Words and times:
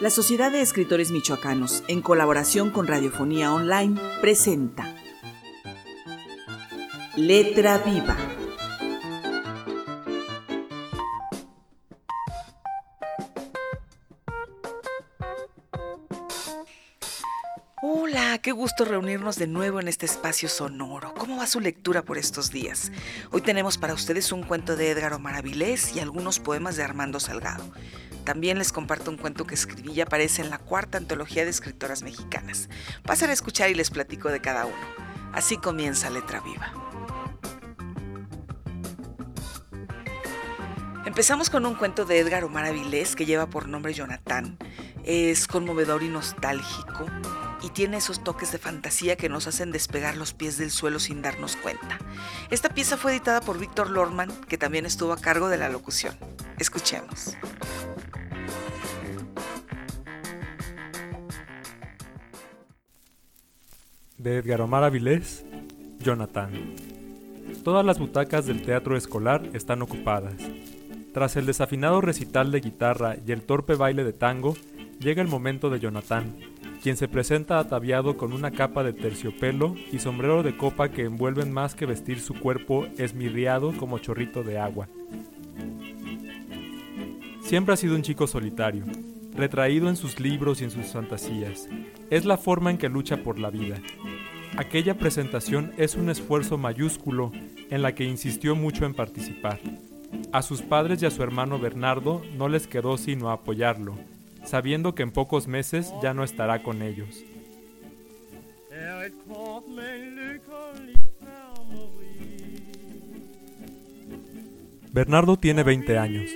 La 0.00 0.08
Sociedad 0.08 0.50
de 0.50 0.62
Escritores 0.62 1.10
Michoacanos, 1.10 1.84
en 1.86 2.00
colaboración 2.00 2.70
con 2.70 2.86
Radiofonía 2.86 3.52
Online, 3.52 4.00
presenta 4.22 4.96
Letra 7.16 7.76
Viva. 7.76 8.16
Hola, 17.82 18.38
qué 18.38 18.52
gusto 18.52 18.86
reunirnos 18.86 19.36
de 19.36 19.48
nuevo 19.48 19.80
en 19.80 19.88
este 19.88 20.06
espacio 20.06 20.48
sonoro. 20.48 21.12
¿Cómo 21.18 21.36
va 21.36 21.46
su 21.46 21.60
lectura 21.60 22.00
por 22.00 22.16
estos 22.16 22.50
días? 22.50 22.90
Hoy 23.32 23.42
tenemos 23.42 23.76
para 23.76 23.92
ustedes 23.92 24.32
un 24.32 24.44
cuento 24.44 24.76
de 24.76 24.92
Edgar 24.92 25.12
Omar 25.12 25.34
Avilés 25.34 25.94
y 25.94 26.00
algunos 26.00 26.38
poemas 26.38 26.76
de 26.76 26.84
Armando 26.84 27.20
Salgado. 27.20 27.70
También 28.24 28.58
les 28.58 28.72
comparto 28.72 29.10
un 29.10 29.16
cuento 29.16 29.46
que 29.46 29.54
escribí 29.54 29.92
y 29.92 30.00
aparece 30.00 30.42
en 30.42 30.50
la 30.50 30.58
cuarta 30.58 30.98
antología 30.98 31.44
de 31.44 31.50
escritoras 31.50 32.02
mexicanas. 32.02 32.68
Pasen 33.02 33.30
a 33.30 33.32
escuchar 33.32 33.70
y 33.70 33.74
les 33.74 33.90
platico 33.90 34.28
de 34.28 34.40
cada 34.40 34.66
uno. 34.66 34.76
Así 35.32 35.56
comienza 35.56 36.10
Letra 36.10 36.40
Viva. 36.40 36.72
Empezamos 41.06 41.50
con 41.50 41.66
un 41.66 41.74
cuento 41.74 42.04
de 42.04 42.18
Edgar 42.18 42.44
Omar 42.44 42.66
Avilés 42.66 43.16
que 43.16 43.26
lleva 43.26 43.46
por 43.46 43.68
nombre 43.68 43.94
Jonathan. 43.94 44.58
Es 45.04 45.46
conmovedor 45.46 46.02
y 46.02 46.08
nostálgico 46.08 47.06
y 47.62 47.70
tiene 47.70 47.98
esos 47.98 48.22
toques 48.22 48.52
de 48.52 48.58
fantasía 48.58 49.16
que 49.16 49.28
nos 49.28 49.46
hacen 49.46 49.72
despegar 49.72 50.16
los 50.16 50.34
pies 50.34 50.56
del 50.56 50.70
suelo 50.70 50.98
sin 50.98 51.22
darnos 51.22 51.56
cuenta. 51.56 51.98
Esta 52.50 52.68
pieza 52.70 52.96
fue 52.96 53.12
editada 53.12 53.40
por 53.40 53.58
Víctor 53.58 53.90
Lorman, 53.90 54.30
que 54.48 54.58
también 54.58 54.86
estuvo 54.86 55.12
a 55.12 55.20
cargo 55.20 55.48
de 55.48 55.58
la 55.58 55.68
locución. 55.68 56.16
Escuchemos. 56.58 57.36
De 64.22 64.36
Edgar 64.36 64.60
Omar 64.60 64.84
Avilés, 64.84 65.44
Jonathan. 65.98 66.50
Todas 67.64 67.84
las 67.84 67.98
butacas 67.98 68.46
del 68.46 68.62
teatro 68.62 68.96
escolar 68.96 69.48
están 69.54 69.82
ocupadas. 69.82 70.34
Tras 71.14 71.36
el 71.36 71.46
desafinado 71.46 72.00
recital 72.00 72.52
de 72.52 72.60
guitarra 72.60 73.16
y 73.26 73.32
el 73.32 73.42
torpe 73.42 73.74
baile 73.74 74.04
de 74.04 74.12
tango, 74.12 74.54
llega 74.98 75.22
el 75.22 75.28
momento 75.28 75.70
de 75.70 75.80
Jonathan, 75.80 76.36
quien 76.82 76.96
se 76.96 77.08
presenta 77.08 77.58
ataviado 77.58 78.16
con 78.16 78.32
una 78.32 78.50
capa 78.50 78.84
de 78.84 78.92
terciopelo 78.92 79.74
y 79.90 79.98
sombrero 79.98 80.42
de 80.42 80.56
copa 80.56 80.90
que 80.90 81.04
envuelven 81.04 81.52
más 81.52 81.74
que 81.74 81.86
vestir 81.86 82.20
su 82.20 82.34
cuerpo 82.34 82.86
esmirriado 82.98 83.72
como 83.76 83.98
chorrito 83.98 84.42
de 84.42 84.58
agua. 84.58 84.88
Siempre 87.42 87.74
ha 87.74 87.76
sido 87.76 87.96
un 87.96 88.02
chico 88.02 88.26
solitario, 88.26 88.84
retraído 89.34 89.88
en 89.88 89.96
sus 89.96 90.20
libros 90.20 90.60
y 90.60 90.64
en 90.64 90.70
sus 90.70 90.86
fantasías. 90.86 91.68
Es 92.10 92.24
la 92.24 92.36
forma 92.36 92.70
en 92.70 92.78
que 92.78 92.88
lucha 92.88 93.18
por 93.18 93.38
la 93.38 93.50
vida. 93.50 93.80
Aquella 94.56 94.98
presentación 94.98 95.72
es 95.76 95.94
un 95.94 96.10
esfuerzo 96.10 96.58
mayúsculo 96.58 97.30
en 97.70 97.82
la 97.82 97.94
que 97.94 98.04
insistió 98.04 98.56
mucho 98.56 98.84
en 98.84 98.94
participar. 98.94 99.60
A 100.32 100.42
sus 100.42 100.60
padres 100.60 101.00
y 101.02 101.06
a 101.06 101.10
su 101.10 101.22
hermano 101.22 101.60
Bernardo 101.60 102.22
no 102.36 102.48
les 102.48 102.66
quedó 102.66 102.98
sino 102.98 103.30
apoyarlo, 103.30 103.96
sabiendo 104.44 104.94
que 104.96 105.04
en 105.04 105.12
pocos 105.12 105.46
meses 105.46 105.92
ya 106.02 106.12
no 106.12 106.24
estará 106.24 106.64
con 106.64 106.82
ellos. 106.82 107.24
Bernardo 114.92 115.36
tiene 115.36 115.62
20 115.62 115.98
años, 115.98 116.28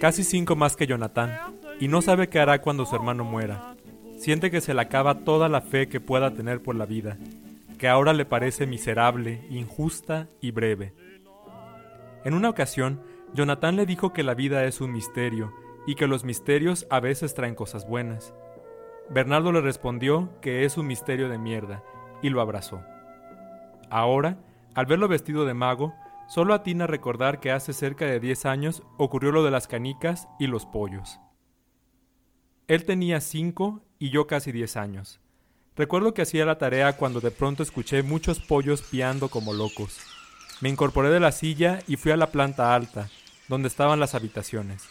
casi 0.00 0.24
5 0.24 0.56
más 0.56 0.74
que 0.74 0.88
Jonathan, 0.88 1.30
y 1.78 1.86
no 1.86 2.02
sabe 2.02 2.28
qué 2.28 2.40
hará 2.40 2.60
cuando 2.60 2.84
su 2.84 2.96
hermano 2.96 3.22
muera. 3.22 3.73
Siente 4.16 4.50
que 4.50 4.60
se 4.60 4.74
le 4.74 4.80
acaba 4.80 5.24
toda 5.24 5.48
la 5.48 5.60
fe 5.60 5.88
que 5.88 6.00
pueda 6.00 6.32
tener 6.32 6.62
por 6.62 6.76
la 6.76 6.86
vida, 6.86 7.18
que 7.78 7.88
ahora 7.88 8.12
le 8.12 8.24
parece 8.24 8.66
miserable, 8.66 9.46
injusta 9.50 10.28
y 10.40 10.50
breve. 10.50 10.94
En 12.24 12.34
una 12.34 12.48
ocasión, 12.48 13.02
Jonathan 13.34 13.76
le 13.76 13.86
dijo 13.86 14.12
que 14.12 14.22
la 14.22 14.34
vida 14.34 14.64
es 14.64 14.80
un 14.80 14.92
misterio 14.92 15.52
y 15.86 15.96
que 15.96 16.06
los 16.06 16.24
misterios 16.24 16.86
a 16.90 17.00
veces 17.00 17.34
traen 17.34 17.54
cosas 17.54 17.86
buenas. 17.86 18.32
Bernardo 19.10 19.52
le 19.52 19.60
respondió 19.60 20.30
que 20.40 20.64
es 20.64 20.78
un 20.78 20.86
misterio 20.86 21.28
de 21.28 21.36
mierda 21.36 21.82
y 22.22 22.30
lo 22.30 22.40
abrazó. 22.40 22.82
Ahora, 23.90 24.38
al 24.74 24.86
verlo 24.86 25.08
vestido 25.08 25.44
de 25.44 25.54
mago, 25.54 25.92
solo 26.26 26.54
atina 26.54 26.84
a 26.84 26.86
recordar 26.86 27.40
que 27.40 27.50
hace 27.50 27.72
cerca 27.72 28.06
de 28.06 28.20
10 28.20 28.46
años 28.46 28.82
ocurrió 28.96 29.30
lo 29.30 29.44
de 29.44 29.50
las 29.50 29.68
canicas 29.68 30.28
y 30.38 30.46
los 30.46 30.64
pollos. 30.64 31.20
Él 32.66 32.84
tenía 32.86 33.20
5 33.20 33.82
y 34.04 34.10
yo 34.10 34.26
casi 34.26 34.52
10 34.52 34.76
años. 34.76 35.18
Recuerdo 35.78 36.12
que 36.12 36.20
hacía 36.20 36.44
la 36.44 36.58
tarea 36.58 36.94
cuando 36.98 37.22
de 37.22 37.30
pronto 37.30 37.62
escuché 37.62 38.02
muchos 38.02 38.38
pollos 38.38 38.82
piando 38.82 39.30
como 39.30 39.54
locos. 39.54 39.96
Me 40.60 40.68
incorporé 40.68 41.08
de 41.08 41.20
la 41.20 41.32
silla 41.32 41.78
y 41.88 41.96
fui 41.96 42.12
a 42.12 42.18
la 42.18 42.26
planta 42.26 42.74
alta, 42.74 43.08
donde 43.48 43.68
estaban 43.68 43.98
las 43.98 44.14
habitaciones. 44.14 44.82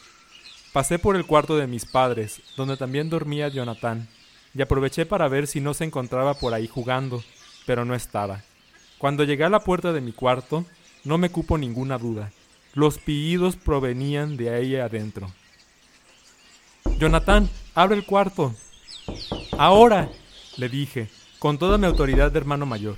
Pasé 0.72 0.97
por 0.97 1.16
el 1.16 1.28
cuarto 1.28 1.57
de 1.57 1.68
mis 1.68 1.85
padres, 1.85 2.41
donde 2.57 2.75
también 2.75 3.12
dormía 3.12 3.50
Jonathan, 3.50 4.09
y 4.56 4.63
aproveché 4.63 5.06
para 5.06 5.28
ver 5.28 5.46
si 5.46 5.62
no 5.62 5.75
se 5.75 5.84
encontraba 5.84 6.34
por 6.34 6.56
ahí 6.56 6.68
jugando, 6.68 7.23
pero 7.68 7.85
no 7.85 7.94
estaba. 7.94 8.41
Cuando 8.97 9.25
llegué 9.25 9.44
a 9.44 9.50
la 9.50 9.59
puerta 9.59 9.94
de 9.94 10.02
mi 10.02 10.13
cuarto, 10.13 10.66
no 11.03 11.19
me 11.19 11.29
cupo 11.29 11.59
ninguna 11.59 12.00
duda. 12.00 12.31
Los 12.73 12.97
pillidos 12.97 13.57
provenían 13.57 14.38
de 14.38 14.50
ahí 14.50 14.75
adentro. 14.75 15.31
Jonathan, 16.97 17.47
abre 17.75 17.96
el 17.96 18.06
cuarto. 18.07 18.56
Ahora, 19.58 20.09
le 20.58 20.69
dije, 20.69 21.09
con 21.40 21.58
toda 21.58 21.78
mi 21.78 21.86
autoridad 21.86 22.31
de 22.31 22.40
hermano 22.40 22.66
mayor. 22.66 22.97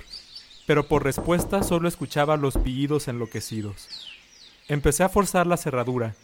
Pero 0.66 0.88
por 0.88 1.04
respuesta 1.04 1.62
solo 1.62 1.88
escuchaba 1.88 2.36
los 2.36 2.56
pillidos 2.56 3.08
enloquecidos. 3.08 4.08
Empecé 4.68 5.04
a 5.04 5.08
forzar 5.08 5.46
la 5.46 5.56
cerradura, 5.56 6.14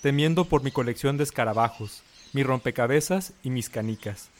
temiendo 0.00 0.46
por 0.46 0.62
mi 0.62 0.70
colección 0.70 1.16
de 1.16 1.24
escarabajos, 1.24 2.02
mi 2.32 2.42
rompecabezas 2.42 3.34
y 3.42 3.50
mis 3.50 3.68
canicas. 3.68 4.30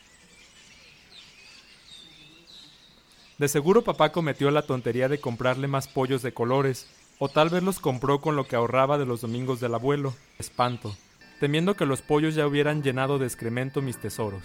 De 3.38 3.48
seguro 3.48 3.84
papá 3.84 4.12
cometió 4.12 4.50
la 4.50 4.62
tontería 4.62 5.08
de 5.08 5.20
comprarle 5.20 5.66
más 5.66 5.88
pollos 5.88 6.20
de 6.22 6.32
colores, 6.32 6.88
o 7.18 7.28
tal 7.28 7.48
vez 7.48 7.62
los 7.62 7.80
compró 7.80 8.20
con 8.20 8.36
lo 8.36 8.46
que 8.46 8.56
ahorraba 8.56 8.98
de 8.98 9.06
los 9.06 9.22
domingos 9.22 9.60
del 9.60 9.74
abuelo. 9.74 10.14
Espanto, 10.38 10.94
temiendo 11.38 11.74
que 11.74 11.86
los 11.86 12.02
pollos 12.02 12.34
ya 12.34 12.46
hubieran 12.46 12.82
llenado 12.82 13.18
de 13.18 13.26
excremento 13.26 13.80
mis 13.80 13.98
tesoros. 13.98 14.44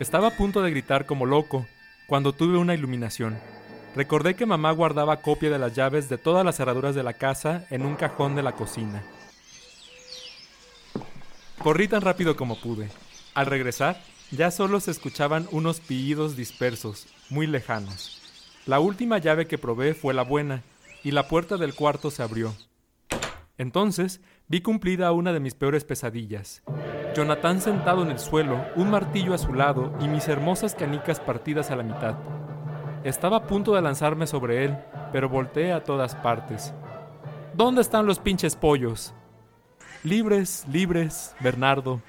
Estaba 0.00 0.28
a 0.28 0.36
punto 0.36 0.62
de 0.62 0.70
gritar 0.70 1.06
como 1.06 1.26
loco, 1.26 1.66
cuando 2.06 2.32
tuve 2.32 2.58
una 2.58 2.74
iluminación. 2.74 3.38
Recordé 3.94 4.34
que 4.34 4.44
mamá 4.44 4.70
guardaba 4.72 5.22
copia 5.22 5.50
de 5.50 5.58
las 5.58 5.74
llaves 5.74 6.08
de 6.08 6.18
todas 6.18 6.44
las 6.44 6.56
cerraduras 6.56 6.94
de 6.94 7.02
la 7.02 7.14
casa 7.14 7.66
en 7.70 7.86
un 7.86 7.96
cajón 7.96 8.36
de 8.36 8.42
la 8.42 8.52
cocina. 8.52 9.02
Corrí 11.58 11.88
tan 11.88 12.02
rápido 12.02 12.36
como 12.36 12.60
pude. 12.60 12.90
Al 13.34 13.46
regresar, 13.46 14.00
ya 14.30 14.50
solo 14.50 14.80
se 14.80 14.90
escuchaban 14.90 15.48
unos 15.50 15.80
pillidos 15.80 16.36
dispersos, 16.36 17.06
muy 17.30 17.46
lejanos. 17.46 18.20
La 18.66 18.80
última 18.80 19.18
llave 19.18 19.46
que 19.46 19.58
probé 19.58 19.94
fue 19.94 20.12
la 20.12 20.22
buena, 20.22 20.62
y 21.02 21.12
la 21.12 21.28
puerta 21.28 21.56
del 21.56 21.74
cuarto 21.74 22.10
se 22.10 22.22
abrió. 22.22 22.54
Entonces 23.58 24.20
vi 24.48 24.60
cumplida 24.60 25.12
una 25.12 25.32
de 25.32 25.40
mis 25.40 25.54
peores 25.54 25.84
pesadillas. 25.84 26.62
Jonathan 27.16 27.62
sentado 27.62 28.02
en 28.02 28.10
el 28.10 28.18
suelo, 28.18 28.62
un 28.74 28.90
martillo 28.90 29.32
a 29.32 29.38
su 29.38 29.54
lado 29.54 29.90
y 30.02 30.06
mis 30.06 30.28
hermosas 30.28 30.74
canicas 30.74 31.18
partidas 31.18 31.70
a 31.70 31.76
la 31.76 31.82
mitad. 31.82 32.14
Estaba 33.04 33.38
a 33.38 33.46
punto 33.46 33.74
de 33.74 33.80
lanzarme 33.80 34.26
sobre 34.26 34.66
él, 34.66 34.76
pero 35.12 35.30
volteé 35.30 35.72
a 35.72 35.82
todas 35.82 36.14
partes. 36.14 36.74
¿Dónde 37.54 37.80
están 37.80 38.04
los 38.04 38.18
pinches 38.18 38.54
pollos? 38.54 39.14
Libres, 40.04 40.66
libres, 40.70 41.34
Bernardo. 41.40 42.02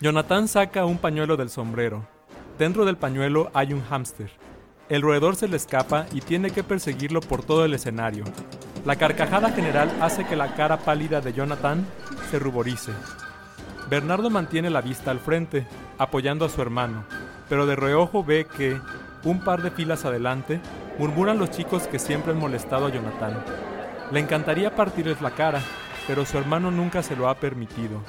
Jonathan 0.00 0.48
saca 0.48 0.84
un 0.84 0.98
pañuelo 0.98 1.36
del 1.36 1.48
sombrero. 1.48 2.04
Dentro 2.58 2.84
del 2.84 2.96
pañuelo 2.96 3.52
hay 3.54 3.72
un 3.72 3.84
hámster. 3.84 4.32
El 4.88 5.00
roedor 5.00 5.36
se 5.36 5.46
le 5.46 5.56
escapa 5.56 6.06
y 6.12 6.22
tiene 6.22 6.50
que 6.50 6.64
perseguirlo 6.64 7.20
por 7.20 7.44
todo 7.44 7.64
el 7.64 7.74
escenario. 7.74 8.24
La 8.84 8.96
carcajada 8.96 9.52
general 9.52 9.96
hace 10.00 10.26
que 10.26 10.34
la 10.34 10.56
cara 10.56 10.78
pálida 10.78 11.20
de 11.20 11.32
Jonathan 11.32 11.86
se 12.32 12.40
ruborice. 12.40 12.90
Bernardo 13.88 14.30
mantiene 14.30 14.70
la 14.70 14.80
vista 14.80 15.10
al 15.10 15.20
frente, 15.20 15.66
apoyando 15.98 16.44
a 16.44 16.48
su 16.48 16.62
hermano, 16.62 17.04
pero 17.48 17.66
de 17.66 17.76
reojo 17.76 18.24
ve 18.24 18.46
que, 18.46 18.80
un 19.24 19.40
par 19.40 19.62
de 19.62 19.70
filas 19.70 20.04
adelante, 20.04 20.60
murmuran 20.98 21.38
los 21.38 21.50
chicos 21.50 21.86
que 21.86 21.98
siempre 21.98 22.32
han 22.32 22.38
molestado 22.38 22.86
a 22.86 22.90
Jonathan. 22.90 23.44
Le 24.10 24.20
encantaría 24.20 24.74
partirles 24.74 25.20
la 25.20 25.32
cara, 25.32 25.60
pero 26.06 26.24
su 26.24 26.38
hermano 26.38 26.70
nunca 26.70 27.02
se 27.02 27.16
lo 27.16 27.28
ha 27.28 27.34
permitido. 27.34 28.00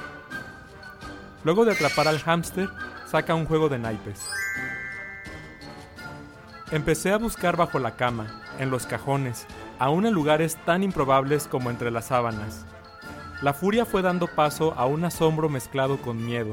Luego 1.43 1.65
de 1.65 1.73
atrapar 1.73 2.07
al 2.07 2.19
hámster, 2.19 2.69
saca 3.05 3.35
un 3.35 3.45
juego 3.45 3.69
de 3.69 3.79
naipes. 3.79 4.27
Empecé 6.71 7.11
a 7.11 7.17
buscar 7.17 7.57
bajo 7.57 7.79
la 7.79 7.95
cama, 7.95 8.41
en 8.59 8.69
los 8.71 8.87
cajones, 8.87 9.45
aún 9.77 10.05
en 10.05 10.13
lugares 10.13 10.57
tan 10.65 10.83
improbables 10.83 11.47
como 11.47 11.69
entre 11.69 11.91
las 11.91 12.05
sábanas. 12.05 12.65
La 13.45 13.53
furia 13.53 13.85
fue 13.85 14.01
dando 14.01 14.25
paso 14.25 14.73
a 14.73 14.87
un 14.87 15.05
asombro 15.05 15.49
mezclado 15.49 16.01
con 16.01 16.25
miedo. 16.25 16.51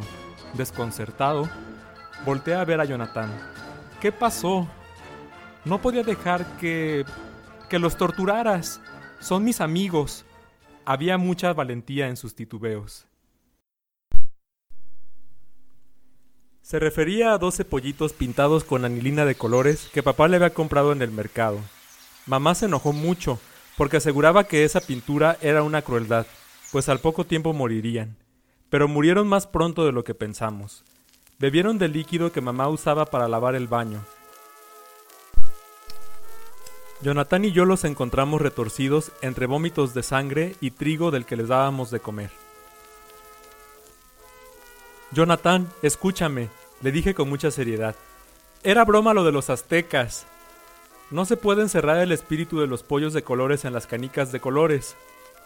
Desconcertado, 0.52 1.48
volteé 2.26 2.52
a 2.52 2.66
ver 2.66 2.82
a 2.82 2.84
Jonathan. 2.84 3.30
¿Qué 3.98 4.12
pasó? 4.12 4.68
No 5.64 5.80
podía 5.80 6.02
dejar 6.02 6.44
que... 6.58 7.06
que 7.70 7.78
los 7.78 7.96
torturaras. 7.96 8.82
Son 9.20 9.42
mis 9.42 9.62
amigos. 9.62 10.26
Había 10.84 11.16
mucha 11.16 11.54
valentía 11.54 12.08
en 12.08 12.18
sus 12.18 12.34
titubeos. 12.34 13.06
Se 16.60 16.78
refería 16.78 17.32
a 17.32 17.38
doce 17.38 17.64
pollitos 17.64 18.12
pintados 18.12 18.64
con 18.64 18.84
anilina 18.84 19.24
de 19.24 19.34
colores 19.34 19.88
que 19.94 20.02
papá 20.02 20.28
le 20.28 20.36
había 20.36 20.52
comprado 20.52 20.92
en 20.92 21.00
el 21.00 21.10
mercado. 21.10 21.58
Mamá 22.26 22.54
se 22.54 22.66
enojó 22.66 22.92
mucho 22.92 23.40
porque 23.78 23.96
aseguraba 23.96 24.44
que 24.44 24.64
esa 24.64 24.82
pintura 24.82 25.38
era 25.40 25.62
una 25.62 25.80
crueldad, 25.80 26.26
pues 26.72 26.88
al 26.88 26.98
poco 26.98 27.24
tiempo 27.24 27.52
morirían. 27.52 28.16
Pero 28.70 28.88
murieron 28.88 29.28
más 29.28 29.46
pronto 29.46 29.84
de 29.84 29.92
lo 29.92 30.02
que 30.02 30.14
pensamos. 30.14 30.82
Bebieron 31.38 31.78
del 31.78 31.92
líquido 31.92 32.32
que 32.32 32.40
mamá 32.40 32.68
usaba 32.68 33.04
para 33.04 33.28
lavar 33.28 33.54
el 33.54 33.68
baño. 33.68 34.02
Jonathan 37.02 37.44
y 37.44 37.52
yo 37.52 37.64
los 37.66 37.84
encontramos 37.84 38.40
retorcidos 38.40 39.12
entre 39.20 39.46
vómitos 39.46 39.92
de 39.92 40.02
sangre 40.02 40.56
y 40.60 40.70
trigo 40.70 41.10
del 41.10 41.26
que 41.26 41.36
les 41.36 41.48
dábamos 41.48 41.90
de 41.90 42.00
comer. 42.00 42.30
Jonathan, 45.10 45.68
escúchame, 45.82 46.48
le 46.80 46.92
dije 46.92 47.12
con 47.12 47.28
mucha 47.28 47.50
seriedad. 47.50 47.96
Era 48.62 48.84
broma 48.84 49.12
lo 49.12 49.24
de 49.24 49.32
los 49.32 49.50
aztecas. 49.50 50.24
No 51.10 51.26
se 51.26 51.36
puede 51.36 51.60
encerrar 51.60 51.98
el 51.98 52.12
espíritu 52.12 52.60
de 52.60 52.66
los 52.66 52.82
pollos 52.82 53.12
de 53.12 53.22
colores 53.22 53.66
en 53.66 53.74
las 53.74 53.86
canicas 53.86 54.32
de 54.32 54.40
colores. 54.40 54.96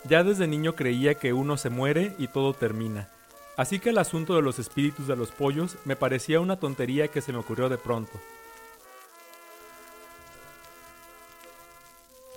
Ya 0.04 0.22
desde 0.22 0.46
niño 0.46 0.74
creía 0.74 1.14
que 1.14 1.32
uno 1.32 1.56
se 1.56 1.70
muere 1.70 2.14
y 2.18 2.28
todo 2.28 2.54
termina. 2.54 3.08
Así 3.56 3.78
que 3.78 3.90
el 3.90 3.98
asunto 3.98 4.36
de 4.36 4.42
los 4.42 4.58
espíritus 4.58 5.06
de 5.06 5.16
los 5.16 5.30
pollos 5.30 5.76
me 5.84 5.96
parecía 5.96 6.40
una 6.40 6.58
tontería 6.58 7.08
que 7.08 7.20
se 7.20 7.32
me 7.32 7.38
ocurrió 7.38 7.68
de 7.68 7.78
pronto. 7.78 8.12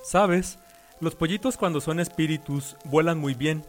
¿Sabes? 0.04 0.58
Los 1.02 1.16
pollitos 1.16 1.58
cuando 1.58 1.82
son 1.82 2.00
espíritus 2.00 2.76
vuelan 2.86 3.20
muy 3.20 3.34
bien, 3.34 3.64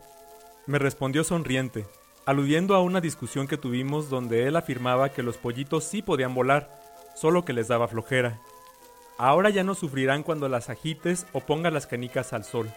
me 0.67 0.79
respondió 0.79 1.23
sonriente 1.25 1.87
aludiendo 2.31 2.77
a 2.77 2.81
una 2.81 3.01
discusión 3.01 3.49
que 3.49 3.57
tuvimos 3.57 4.09
donde 4.09 4.47
él 4.47 4.55
afirmaba 4.55 5.09
que 5.09 5.25
los 5.25 5.37
pollitos 5.37 5.83
sí 5.83 6.01
podían 6.01 6.33
volar, 6.33 6.71
solo 7.17 7.45
que 7.45 7.53
les 7.53 7.67
daba 7.67 7.89
flojera. 7.89 8.39
Ahora 9.19 9.51
ya 9.51 9.65
no 9.65 9.75
sufrirán 9.75 10.23
cuando 10.23 10.49
las 10.49 10.71
agites 10.71 11.27
o 11.33 11.41
pongas 11.41 11.73
las 11.73 11.89
canicas 11.89 12.33
al 12.33 12.45
sol. 12.45 12.71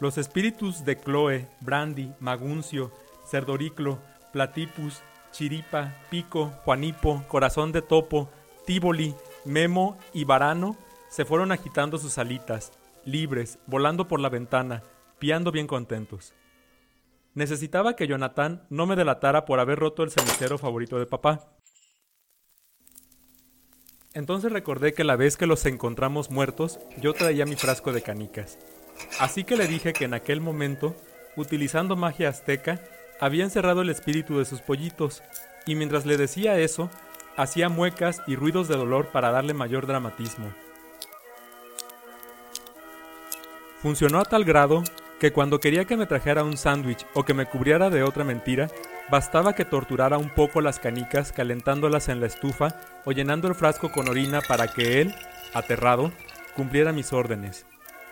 Los 0.00 0.16
espíritus 0.16 0.86
de 0.86 0.98
Chloe, 0.98 1.46
Brandy, 1.60 2.10
Maguncio, 2.20 2.90
Cerdoriclo, 3.30 3.98
Platipus, 4.32 5.02
Chiripa, 5.30 5.94
Pico, 6.10 6.52
Juanipo, 6.64 7.22
Corazón 7.28 7.70
de 7.70 7.82
Topo, 7.82 8.30
Tívoli, 8.64 9.14
Memo 9.44 9.98
y 10.14 10.24
Varano 10.24 10.76
se 11.10 11.26
fueron 11.26 11.52
agitando 11.52 11.98
sus 11.98 12.16
alitas, 12.16 12.72
libres, 13.04 13.58
volando 13.66 14.08
por 14.08 14.20
la 14.20 14.30
ventana, 14.30 14.82
piando 15.18 15.52
bien 15.52 15.66
contentos. 15.66 16.32
Necesitaba 17.34 17.94
que 17.94 18.06
Jonathan 18.06 18.66
no 18.70 18.86
me 18.86 18.96
delatara 18.96 19.44
por 19.44 19.60
haber 19.60 19.78
roto 19.78 20.02
el 20.02 20.10
cenicero 20.10 20.56
favorito 20.56 20.98
de 20.98 21.06
papá. 21.06 21.52
Entonces 24.14 24.50
recordé 24.50 24.94
que 24.94 25.04
la 25.04 25.16
vez 25.16 25.36
que 25.36 25.46
los 25.46 25.66
encontramos 25.66 26.30
muertos, 26.30 26.80
yo 27.00 27.12
traía 27.12 27.44
mi 27.44 27.54
frasco 27.54 27.92
de 27.92 28.02
canicas. 28.02 28.58
Así 29.18 29.44
que 29.44 29.56
le 29.56 29.66
dije 29.66 29.92
que 29.92 30.04
en 30.04 30.14
aquel 30.14 30.40
momento, 30.40 30.96
utilizando 31.36 31.96
magia 31.96 32.28
azteca, 32.28 32.80
había 33.20 33.44
encerrado 33.44 33.82
el 33.82 33.90
espíritu 33.90 34.38
de 34.38 34.44
sus 34.44 34.60
pollitos, 34.60 35.22
y 35.66 35.74
mientras 35.74 36.06
le 36.06 36.16
decía 36.16 36.58
eso, 36.58 36.90
hacía 37.36 37.68
muecas 37.68 38.22
y 38.26 38.36
ruidos 38.36 38.68
de 38.68 38.76
dolor 38.76 39.08
para 39.08 39.30
darle 39.30 39.54
mayor 39.54 39.86
dramatismo. 39.86 40.52
Funcionó 43.82 44.20
a 44.20 44.24
tal 44.24 44.44
grado 44.44 44.82
que 45.18 45.32
cuando 45.32 45.60
quería 45.60 45.84
que 45.84 45.96
me 45.96 46.06
trajera 46.06 46.44
un 46.44 46.56
sándwich 46.56 47.06
o 47.14 47.24
que 47.24 47.34
me 47.34 47.46
cubriera 47.46 47.90
de 47.90 48.02
otra 48.02 48.24
mentira, 48.24 48.70
bastaba 49.10 49.54
que 49.54 49.64
torturara 49.64 50.18
un 50.18 50.30
poco 50.30 50.60
las 50.60 50.78
canicas 50.78 51.32
calentándolas 51.32 52.08
en 52.08 52.20
la 52.20 52.26
estufa 52.26 52.80
o 53.04 53.12
llenando 53.12 53.48
el 53.48 53.54
frasco 53.54 53.90
con 53.92 54.08
orina 54.08 54.40
para 54.40 54.68
que 54.68 55.00
él, 55.00 55.14
aterrado, 55.52 56.12
cumpliera 56.54 56.92
mis 56.92 57.12
órdenes. 57.12 57.66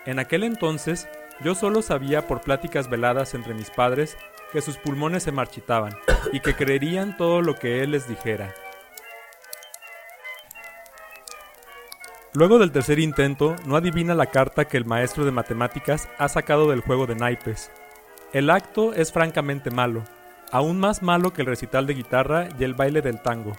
En 0.05 0.19
aquel 0.19 0.43
entonces, 0.43 1.07
yo 1.41 1.55
solo 1.55 1.81
sabía 1.81 2.27
por 2.27 2.41
pláticas 2.41 2.89
veladas 2.89 3.33
entre 3.33 3.53
mis 3.53 3.69
padres 3.69 4.17
que 4.51 4.61
sus 4.61 4.77
pulmones 4.77 5.23
se 5.23 5.31
marchitaban 5.31 5.95
y 6.33 6.39
que 6.39 6.55
creerían 6.55 7.15
todo 7.17 7.41
lo 7.41 7.55
que 7.55 7.83
él 7.83 7.91
les 7.91 8.07
dijera. 8.07 8.53
Luego 12.33 12.59
del 12.59 12.71
tercer 12.71 12.99
intento, 12.99 13.55
no 13.65 13.75
adivina 13.75 14.13
la 14.13 14.27
carta 14.27 14.65
que 14.65 14.77
el 14.77 14.85
maestro 14.85 15.25
de 15.25 15.31
matemáticas 15.31 16.07
ha 16.19 16.27
sacado 16.27 16.69
del 16.69 16.81
juego 16.81 17.07
de 17.07 17.15
naipes. 17.15 17.71
El 18.33 18.51
acto 18.51 18.93
es 18.93 19.11
francamente 19.11 19.71
malo, 19.71 20.03
aún 20.51 20.79
más 20.79 21.01
malo 21.01 21.33
que 21.33 21.41
el 21.41 21.47
recital 21.47 21.87
de 21.87 21.95
guitarra 21.95 22.47
y 22.59 22.63
el 22.63 22.75
baile 22.75 23.01
del 23.01 23.21
tango. 23.21 23.53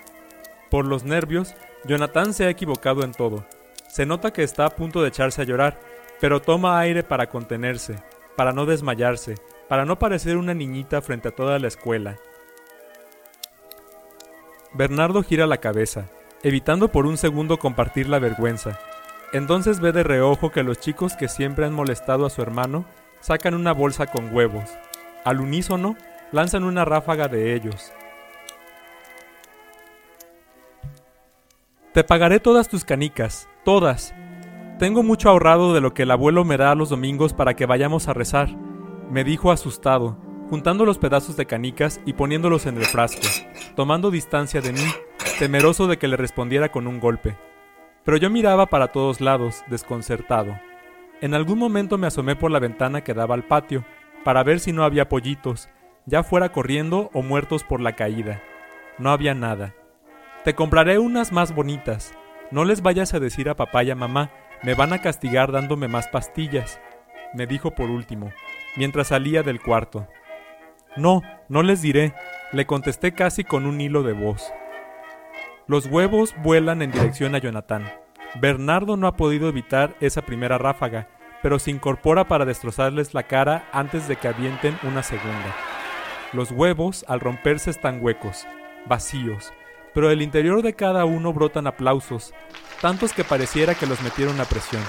Por 0.70 0.84
los 0.84 1.02
nervios, 1.02 1.56
Jonathan 1.84 2.32
se 2.32 2.44
ha 2.44 2.50
equivocado 2.50 3.02
en 3.02 3.12
todo. 3.12 3.44
Se 3.88 4.06
nota 4.06 4.32
que 4.32 4.44
está 4.44 4.66
a 4.66 4.70
punto 4.70 5.02
de 5.02 5.08
echarse 5.08 5.42
a 5.42 5.44
llorar, 5.44 5.80
pero 6.20 6.40
toma 6.40 6.78
aire 6.78 7.02
para 7.02 7.28
contenerse, 7.28 7.96
para 8.36 8.52
no 8.52 8.66
desmayarse, 8.66 9.36
para 9.68 9.84
no 9.84 9.98
parecer 9.98 10.36
una 10.36 10.54
niñita 10.54 11.00
frente 11.00 11.28
a 11.28 11.30
toda 11.30 11.58
la 11.58 11.68
escuela. 11.68 12.18
Bernardo 14.72 15.22
gira 15.22 15.46
la 15.46 15.58
cabeza, 15.58 16.10
evitando 16.42 16.88
por 16.88 17.06
un 17.06 17.16
segundo 17.16 17.58
compartir 17.58 18.08
la 18.08 18.18
vergüenza. 18.18 18.78
Entonces 19.32 19.80
ve 19.80 19.92
de 19.92 20.02
reojo 20.02 20.50
que 20.50 20.62
los 20.62 20.78
chicos 20.78 21.14
que 21.14 21.28
siempre 21.28 21.66
han 21.66 21.72
molestado 21.72 22.26
a 22.26 22.30
su 22.30 22.42
hermano 22.42 22.84
sacan 23.20 23.54
una 23.54 23.72
bolsa 23.72 24.06
con 24.06 24.34
huevos. 24.34 24.68
Al 25.24 25.40
unísono, 25.40 25.96
lanzan 26.32 26.64
una 26.64 26.84
ráfaga 26.84 27.28
de 27.28 27.54
ellos. 27.54 27.92
Te 31.92 32.04
pagaré 32.04 32.38
todas 32.38 32.68
tus 32.68 32.84
canicas, 32.84 33.48
todas. 33.64 34.14
Tengo 34.80 35.02
mucho 35.02 35.28
ahorrado 35.28 35.74
de 35.74 35.82
lo 35.82 35.92
que 35.92 36.04
el 36.04 36.10
abuelo 36.10 36.42
me 36.42 36.56
da 36.56 36.74
los 36.74 36.88
domingos 36.88 37.34
para 37.34 37.52
que 37.52 37.66
vayamos 37.66 38.08
a 38.08 38.14
rezar, 38.14 38.48
me 39.10 39.24
dijo 39.24 39.52
asustado, 39.52 40.16
juntando 40.48 40.86
los 40.86 40.96
pedazos 40.96 41.36
de 41.36 41.44
canicas 41.44 42.00
y 42.06 42.14
poniéndolos 42.14 42.64
en 42.64 42.78
el 42.78 42.86
frasco, 42.86 43.20
tomando 43.76 44.10
distancia 44.10 44.62
de 44.62 44.72
mí 44.72 44.86
temeroso 45.38 45.86
de 45.86 45.98
que 45.98 46.08
le 46.08 46.16
respondiera 46.16 46.72
con 46.72 46.86
un 46.86 46.98
golpe. 46.98 47.36
Pero 48.06 48.16
yo 48.16 48.30
miraba 48.30 48.68
para 48.68 48.88
todos 48.88 49.20
lados, 49.20 49.64
desconcertado. 49.66 50.58
En 51.20 51.34
algún 51.34 51.58
momento 51.58 51.98
me 51.98 52.06
asomé 52.06 52.34
por 52.34 52.50
la 52.50 52.58
ventana 52.58 53.04
que 53.04 53.12
daba 53.12 53.34
al 53.34 53.44
patio, 53.44 53.84
para 54.24 54.42
ver 54.44 54.60
si 54.60 54.72
no 54.72 54.84
había 54.84 55.10
pollitos, 55.10 55.68
ya 56.06 56.22
fuera 56.22 56.52
corriendo 56.52 57.10
o 57.12 57.20
muertos 57.20 57.64
por 57.64 57.82
la 57.82 57.96
caída. 57.96 58.40
No 58.96 59.10
había 59.10 59.34
nada. 59.34 59.74
Te 60.42 60.54
compraré 60.54 60.98
unas 60.98 61.32
más 61.32 61.54
bonitas. 61.54 62.14
No 62.50 62.64
les 62.64 62.80
vayas 62.80 63.12
a 63.12 63.20
decir 63.20 63.50
a 63.50 63.56
papá 63.56 63.84
y 63.84 63.90
a 63.90 63.94
mamá, 63.94 64.30
me 64.62 64.74
van 64.74 64.92
a 64.92 65.00
castigar 65.00 65.52
dándome 65.52 65.88
más 65.88 66.08
pastillas, 66.08 66.80
me 67.34 67.46
dijo 67.46 67.70
por 67.70 67.90
último, 67.90 68.32
mientras 68.76 69.08
salía 69.08 69.42
del 69.42 69.60
cuarto. 69.60 70.06
No, 70.96 71.22
no 71.48 71.62
les 71.62 71.82
diré, 71.82 72.14
le 72.52 72.66
contesté 72.66 73.12
casi 73.12 73.44
con 73.44 73.66
un 73.66 73.80
hilo 73.80 74.02
de 74.02 74.12
voz. 74.12 74.52
Los 75.66 75.86
huevos 75.86 76.34
vuelan 76.42 76.82
en 76.82 76.90
dirección 76.90 77.34
a 77.34 77.38
Jonathan. 77.38 77.90
Bernardo 78.40 78.96
no 78.96 79.06
ha 79.06 79.16
podido 79.16 79.48
evitar 79.48 79.94
esa 80.00 80.22
primera 80.22 80.58
ráfaga, 80.58 81.08
pero 81.42 81.58
se 81.58 81.70
incorpora 81.70 82.26
para 82.26 82.44
destrozarles 82.44 83.14
la 83.14 83.22
cara 83.22 83.68
antes 83.72 84.08
de 84.08 84.16
que 84.16 84.28
avienten 84.28 84.76
una 84.82 85.02
segunda. 85.02 85.54
Los 86.32 86.50
huevos, 86.50 87.04
al 87.08 87.20
romperse, 87.20 87.70
están 87.70 88.02
huecos, 88.02 88.46
vacíos, 88.86 89.52
pero 89.94 90.08
del 90.08 90.22
interior 90.22 90.62
de 90.62 90.74
cada 90.74 91.04
uno 91.04 91.32
brotan 91.32 91.66
aplausos, 91.66 92.32
tantos 92.80 93.12
que 93.12 93.24
pareciera 93.24 93.74
que 93.74 93.86
los 93.86 94.00
metieron 94.02 94.40
a 94.40 94.44
presión. 94.44 94.82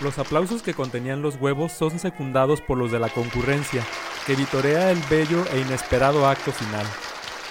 Los 0.00 0.18
aplausos 0.18 0.62
que 0.62 0.72
contenían 0.72 1.20
los 1.20 1.36
huevos 1.36 1.72
son 1.72 1.98
secundados 1.98 2.60
por 2.62 2.78
los 2.78 2.90
de 2.90 2.98
la 2.98 3.10
concurrencia, 3.10 3.84
que 4.26 4.34
vitorea 4.34 4.90
el 4.90 4.98
bello 5.10 5.44
e 5.52 5.60
inesperado 5.60 6.26
acto 6.26 6.52
final. 6.52 6.86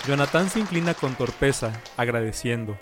Jonathan 0.07 0.49
se 0.49 0.59
inclina 0.59 0.93
con 0.93 1.13
torpeza, 1.13 1.71
agradeciendo. 1.97 2.77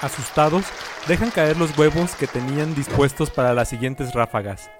Asustados, 0.00 0.64
dejan 1.06 1.30
caer 1.30 1.56
los 1.56 1.76
huevos 1.76 2.14
que 2.14 2.26
tenían 2.26 2.74
dispuestos 2.74 3.30
para 3.30 3.52
las 3.52 3.68
siguientes 3.68 4.12
ráfagas. 4.14 4.70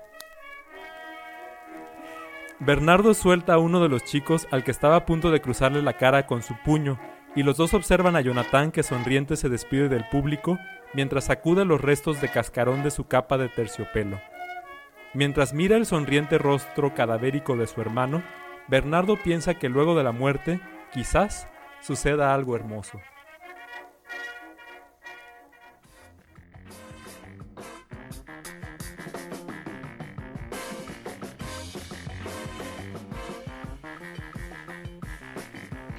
Bernardo 2.61 3.15
suelta 3.15 3.55
a 3.55 3.59
uno 3.59 3.81
de 3.81 3.89
los 3.89 4.05
chicos 4.05 4.47
al 4.51 4.65
que 4.65 4.71
estaba 4.71 4.97
a 4.97 5.07
punto 5.07 5.31
de 5.31 5.41
cruzarle 5.41 5.81
la 5.81 5.95
cara 5.95 6.27
con 6.27 6.43
su 6.43 6.55
puño, 6.63 7.01
y 7.35 7.43
los 7.43 7.57
dos 7.57 7.73
observan 7.73 8.17
a 8.17 8.21
Jonathan 8.21 8.71
que 8.71 8.83
sonriente 8.83 9.37
se 9.37 9.49
despide 9.49 9.89
del 9.89 10.05
público 10.11 10.59
mientras 10.93 11.25
sacude 11.25 11.65
los 11.65 11.81
restos 11.81 12.21
de 12.21 12.29
cascarón 12.29 12.83
de 12.83 12.91
su 12.91 13.07
capa 13.07 13.39
de 13.39 13.49
terciopelo. 13.49 14.21
Mientras 15.15 15.55
mira 15.55 15.79
el 15.79 15.87
sonriente 15.87 16.37
rostro 16.37 16.93
cadavérico 16.93 17.57
de 17.57 17.67
su 17.67 17.81
hermano, 17.81 18.23
Bernardo 18.69 19.17
piensa 19.17 19.55
que 19.55 19.71
luego 19.71 19.97
de 19.97 20.05
la 20.05 20.13
muerte, 20.13 20.61
quizás, 20.93 21.49
suceda 21.81 22.35
algo 22.35 22.57
hermoso. 22.57 23.01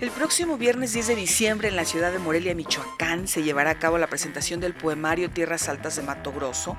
El 0.01 0.09
próximo 0.09 0.57
viernes 0.57 0.93
10 0.93 1.09
de 1.09 1.15
diciembre 1.15 1.67
en 1.67 1.75
la 1.75 1.85
ciudad 1.85 2.11
de 2.11 2.17
Morelia, 2.17 2.55
Michoacán, 2.55 3.27
se 3.27 3.43
llevará 3.43 3.69
a 3.69 3.77
cabo 3.77 3.99
la 3.99 4.07
presentación 4.07 4.59
del 4.59 4.73
poemario 4.73 5.29
Tierras 5.29 5.69
Altas 5.69 5.95
de 5.95 6.01
Mato 6.01 6.33
Grosso. 6.33 6.75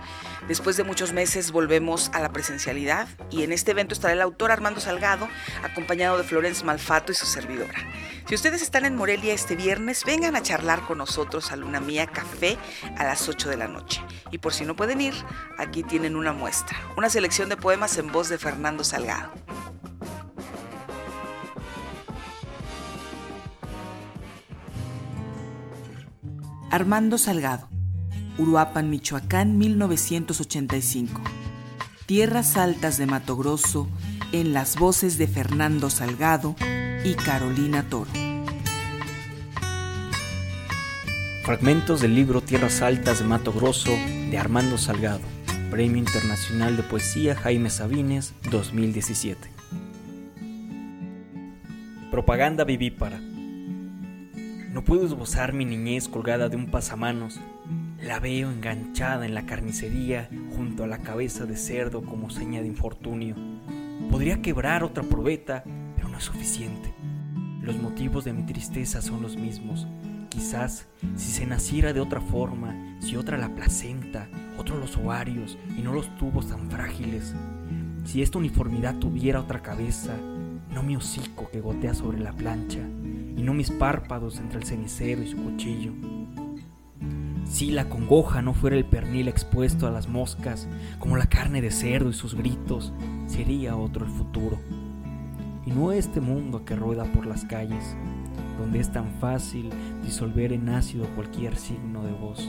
Después 0.48 0.76
de 0.76 0.82
muchos 0.82 1.12
meses 1.12 1.52
volvemos 1.52 2.10
a 2.14 2.20
la 2.20 2.32
presencialidad 2.32 3.06
y 3.30 3.44
en 3.44 3.52
este 3.52 3.70
evento 3.70 3.94
estará 3.94 4.12
el 4.12 4.22
autor 4.22 4.50
Armando 4.50 4.80
Salgado, 4.80 5.28
acompañado 5.62 6.18
de 6.18 6.24
Florence 6.24 6.64
Malfato 6.64 7.12
y 7.12 7.14
su 7.14 7.26
servidora. 7.26 7.78
Si 8.26 8.34
ustedes 8.34 8.60
están 8.60 8.86
en 8.86 8.96
Morelia 8.96 9.32
este 9.32 9.54
viernes, 9.54 10.02
vengan 10.04 10.34
a 10.34 10.42
charlar 10.42 10.80
con 10.80 10.98
nosotros 10.98 11.52
a 11.52 11.56
Luna 11.56 11.78
Mía 11.78 12.08
Café 12.08 12.58
a 12.98 13.04
las 13.04 13.28
8 13.28 13.48
de 13.48 13.56
la 13.56 13.68
noche. 13.68 14.02
Y 14.32 14.38
por 14.38 14.52
si 14.52 14.64
no 14.64 14.74
pueden 14.74 15.00
ir, 15.00 15.14
aquí 15.58 15.84
tienen 15.84 16.16
una 16.16 16.32
muestra, 16.32 16.76
una 16.96 17.08
selección 17.08 17.48
de 17.48 17.56
poemas 17.56 17.96
en 17.98 18.10
voz 18.10 18.28
de 18.28 18.38
Fernando 18.38 18.82
Salgado. 18.82 19.30
Armando 26.72 27.18
Salgado, 27.18 27.68
Uruapan, 28.38 28.88
Michoacán, 28.88 29.58
1985. 29.58 31.20
Tierras 32.06 32.56
Altas 32.56 32.96
de 32.96 33.04
Mato 33.04 33.36
Grosso, 33.36 33.90
en 34.32 34.54
las 34.54 34.78
voces 34.78 35.18
de 35.18 35.26
Fernando 35.26 35.90
Salgado 35.90 36.56
y 37.04 37.12
Carolina 37.12 37.82
Toro. 37.90 38.10
Fragmentos 41.44 42.00
del 42.00 42.14
libro 42.14 42.40
Tierras 42.40 42.80
Altas 42.80 43.18
de 43.18 43.26
Mato 43.26 43.52
Grosso 43.52 43.92
de 44.30 44.38
Armando 44.38 44.78
Salgado, 44.78 45.20
Premio 45.70 45.98
Internacional 45.98 46.78
de 46.78 46.84
Poesía 46.84 47.36
Jaime 47.36 47.68
Sabines 47.68 48.32
2017. 48.50 49.50
Propaganda 52.10 52.64
vivípara. 52.64 53.20
No 54.72 54.82
puedo 54.82 55.04
esbozar 55.04 55.52
mi 55.52 55.66
niñez 55.66 56.08
colgada 56.08 56.48
de 56.48 56.56
un 56.56 56.70
pasamanos. 56.70 57.38
La 58.00 58.20
veo 58.20 58.50
enganchada 58.50 59.26
en 59.26 59.34
la 59.34 59.44
carnicería 59.44 60.30
junto 60.56 60.82
a 60.82 60.86
la 60.86 60.96
cabeza 60.96 61.44
de 61.44 61.58
cerdo 61.58 62.02
como 62.02 62.30
seña 62.30 62.62
de 62.62 62.68
infortunio. 62.68 63.36
Podría 64.10 64.40
quebrar 64.40 64.82
otra 64.82 65.02
probeta, 65.02 65.62
pero 65.94 66.08
no 66.08 66.16
es 66.16 66.24
suficiente. 66.24 66.94
Los 67.60 67.76
motivos 67.76 68.24
de 68.24 68.32
mi 68.32 68.46
tristeza 68.46 69.02
son 69.02 69.20
los 69.20 69.36
mismos. 69.36 69.86
Quizás 70.30 70.88
si 71.16 71.32
se 71.32 71.44
naciera 71.44 71.92
de 71.92 72.00
otra 72.00 72.22
forma, 72.22 72.96
si 73.00 73.16
otra 73.16 73.36
la 73.36 73.54
placenta, 73.54 74.26
otro 74.56 74.78
los 74.78 74.96
ovarios 74.96 75.58
y 75.76 75.82
no 75.82 75.92
los 75.92 76.16
tubos 76.16 76.48
tan 76.48 76.70
frágiles. 76.70 77.34
Si 78.06 78.22
esta 78.22 78.38
uniformidad 78.38 78.94
tuviera 78.94 79.40
otra 79.40 79.60
cabeza, 79.60 80.16
no 80.72 80.82
mi 80.82 80.96
hocico 80.96 81.50
que 81.50 81.60
gotea 81.60 81.92
sobre 81.92 82.20
la 82.20 82.32
plancha, 82.32 82.80
y 83.36 83.42
no 83.42 83.54
mis 83.54 83.70
párpados 83.70 84.38
entre 84.38 84.58
el 84.58 84.64
cenicero 84.64 85.22
y 85.22 85.28
su 85.28 85.36
cuchillo. 85.36 85.92
Si 87.44 87.70
la 87.70 87.88
congoja 87.88 88.40
no 88.40 88.54
fuera 88.54 88.76
el 88.76 88.84
pernil 88.84 89.28
expuesto 89.28 89.86
a 89.86 89.90
las 89.90 90.08
moscas, 90.08 90.68
como 90.98 91.16
la 91.16 91.26
carne 91.26 91.60
de 91.60 91.70
cerdo 91.70 92.08
y 92.10 92.14
sus 92.14 92.34
gritos, 92.34 92.92
sería 93.26 93.76
otro 93.76 94.06
el 94.06 94.10
futuro. 94.10 94.58
Y 95.66 95.70
no 95.70 95.92
este 95.92 96.20
mundo 96.20 96.64
que 96.64 96.76
rueda 96.76 97.04
por 97.04 97.26
las 97.26 97.44
calles, 97.44 97.96
donde 98.58 98.80
es 98.80 98.90
tan 98.90 99.10
fácil 99.20 99.70
disolver 100.02 100.52
en 100.52 100.70
ácido 100.70 101.06
cualquier 101.14 101.56
signo 101.56 102.02
de 102.04 102.12
voz. 102.12 102.48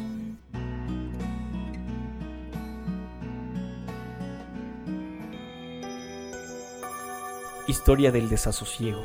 Historia 7.67 8.11
del 8.11 8.29
desasosiego. 8.29 9.01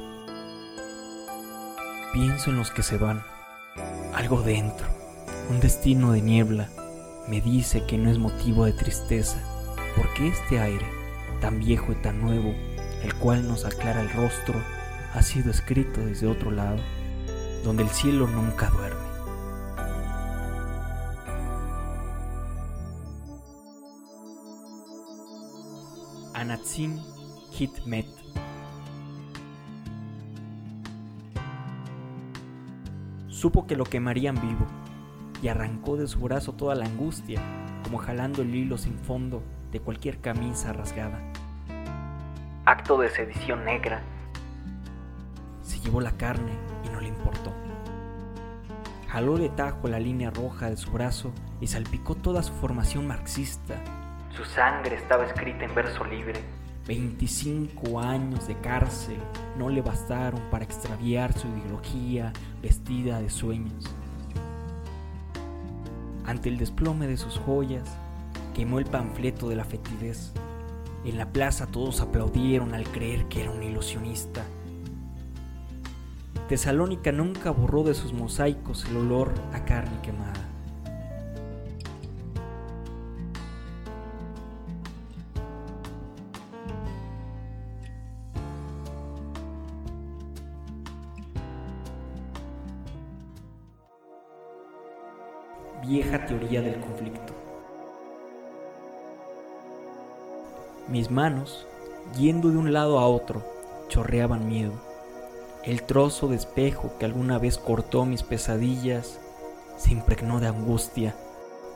Pienso 2.12 2.48
en 2.48 2.56
los 2.56 2.70
que 2.70 2.82
se 2.82 2.96
van. 2.96 3.22
Algo 4.14 4.40
dentro, 4.40 4.86
un 5.50 5.60
destino 5.60 6.12
de 6.12 6.22
niebla, 6.22 6.70
me 7.28 7.42
dice 7.42 7.84
que 7.84 7.98
no 7.98 8.10
es 8.10 8.18
motivo 8.18 8.64
de 8.64 8.72
tristeza, 8.72 9.38
porque 9.94 10.28
este 10.28 10.58
aire, 10.58 10.86
tan 11.42 11.58
viejo 11.58 11.92
y 11.92 11.96
tan 11.96 12.22
nuevo, 12.22 12.54
el 13.02 13.14
cual 13.16 13.46
nos 13.46 13.66
aclara 13.66 14.00
el 14.00 14.10
rostro, 14.10 14.54
ha 15.12 15.22
sido 15.22 15.50
escrito 15.50 16.00
desde 16.00 16.26
otro 16.26 16.50
lado, 16.50 16.78
donde 17.62 17.82
el 17.82 17.90
cielo 17.90 18.26
nunca 18.26 18.70
duerme. 18.70 19.08
Anatzin 26.32 27.02
Hitmet 27.50 28.06
Supo 33.38 33.68
que 33.68 33.76
lo 33.76 33.84
quemarían 33.84 34.34
vivo 34.34 34.66
y 35.40 35.46
arrancó 35.46 35.96
de 35.96 36.08
su 36.08 36.18
brazo 36.18 36.54
toda 36.54 36.74
la 36.74 36.86
angustia, 36.86 37.40
como 37.84 37.98
jalando 37.98 38.42
el 38.42 38.52
hilo 38.52 38.76
sin 38.78 38.98
fondo 38.98 39.44
de 39.70 39.78
cualquier 39.78 40.20
camisa 40.20 40.72
rasgada. 40.72 41.20
Acto 42.64 42.98
de 42.98 43.08
sedición 43.10 43.64
negra. 43.64 44.02
Se 45.62 45.78
llevó 45.78 46.00
la 46.00 46.16
carne 46.16 46.50
y 46.84 46.88
no 46.88 47.00
le 47.00 47.10
importó. 47.10 47.52
Jaló 49.06 49.38
de 49.38 49.50
tajo 49.50 49.86
la 49.86 50.00
línea 50.00 50.30
roja 50.30 50.68
de 50.68 50.76
su 50.76 50.90
brazo 50.90 51.30
y 51.60 51.68
salpicó 51.68 52.16
toda 52.16 52.42
su 52.42 52.52
formación 52.54 53.06
marxista. 53.06 53.76
Su 54.30 54.44
sangre 54.46 54.96
estaba 54.96 55.24
escrita 55.24 55.64
en 55.64 55.76
verso 55.76 56.04
libre. 56.04 56.40
25 56.88 58.00
años 58.00 58.48
de 58.48 58.58
cárcel 58.60 59.18
no 59.58 59.68
le 59.68 59.82
bastaron 59.82 60.40
para 60.50 60.64
extraviar 60.64 61.38
su 61.38 61.46
ideología 61.46 62.32
vestida 62.62 63.20
de 63.20 63.28
sueños. 63.28 63.84
Ante 66.24 66.48
el 66.48 66.56
desplome 66.56 67.06
de 67.06 67.18
sus 67.18 67.36
joyas, 67.36 67.86
quemó 68.54 68.78
el 68.78 68.86
panfleto 68.86 69.50
de 69.50 69.56
la 69.56 69.64
fetidez. 69.64 70.32
En 71.04 71.18
la 71.18 71.30
plaza 71.30 71.66
todos 71.66 72.00
aplaudieron 72.00 72.74
al 72.74 72.84
creer 72.84 73.26
que 73.28 73.42
era 73.42 73.50
un 73.50 73.62
ilusionista. 73.62 74.42
Tesalónica 76.48 77.12
nunca 77.12 77.50
borró 77.50 77.82
de 77.82 77.92
sus 77.92 78.14
mosaicos 78.14 78.86
el 78.86 78.96
olor 78.96 79.34
a 79.52 79.66
carne 79.66 80.00
quemada. 80.02 80.47
Teoría 96.16 96.62
del 96.62 96.80
conflicto. 96.80 97.34
Mis 100.88 101.10
manos, 101.10 101.66
yendo 102.16 102.48
de 102.48 102.56
un 102.56 102.72
lado 102.72 102.98
a 102.98 103.06
otro, 103.06 103.44
chorreaban 103.88 104.48
miedo. 104.48 104.72
El 105.64 105.82
trozo 105.82 106.28
de 106.28 106.36
espejo 106.36 106.94
que 106.98 107.04
alguna 107.04 107.38
vez 107.38 107.58
cortó 107.58 108.06
mis 108.06 108.22
pesadillas 108.22 109.20
se 109.76 109.92
impregnó 109.92 110.40
de 110.40 110.46
angustia 110.46 111.14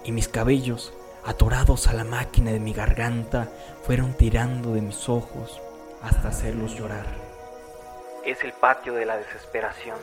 y 0.03 0.13
mis 0.13 0.29
cabellos, 0.29 0.95
atorados 1.27 1.87
a 1.89 1.93
la 1.93 2.05
máquina 2.05 2.53
de 2.53 2.61
mi 2.61 2.73
garganta, 2.73 3.51
fueron 3.83 4.15
tirando 4.15 4.73
de 4.73 4.81
mis 4.81 5.11
ojos 5.11 5.61
hasta 6.01 6.29
hacerlos 6.29 6.75
llorar. 6.75 7.05
Es 8.25 8.43
el 8.45 8.53
patio 8.53 8.95
de 8.95 9.05
la 9.05 9.19
desesperación. 9.19 9.99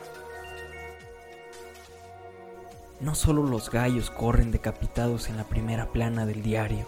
No 3.00 3.14
solo 3.14 3.42
los 3.42 3.70
gallos 3.70 4.10
corren 4.10 4.50
decapitados 4.50 5.30
en 5.30 5.38
la 5.38 5.44
primera 5.44 5.86
plana 5.86 6.26
del 6.26 6.42
diario. 6.42 6.84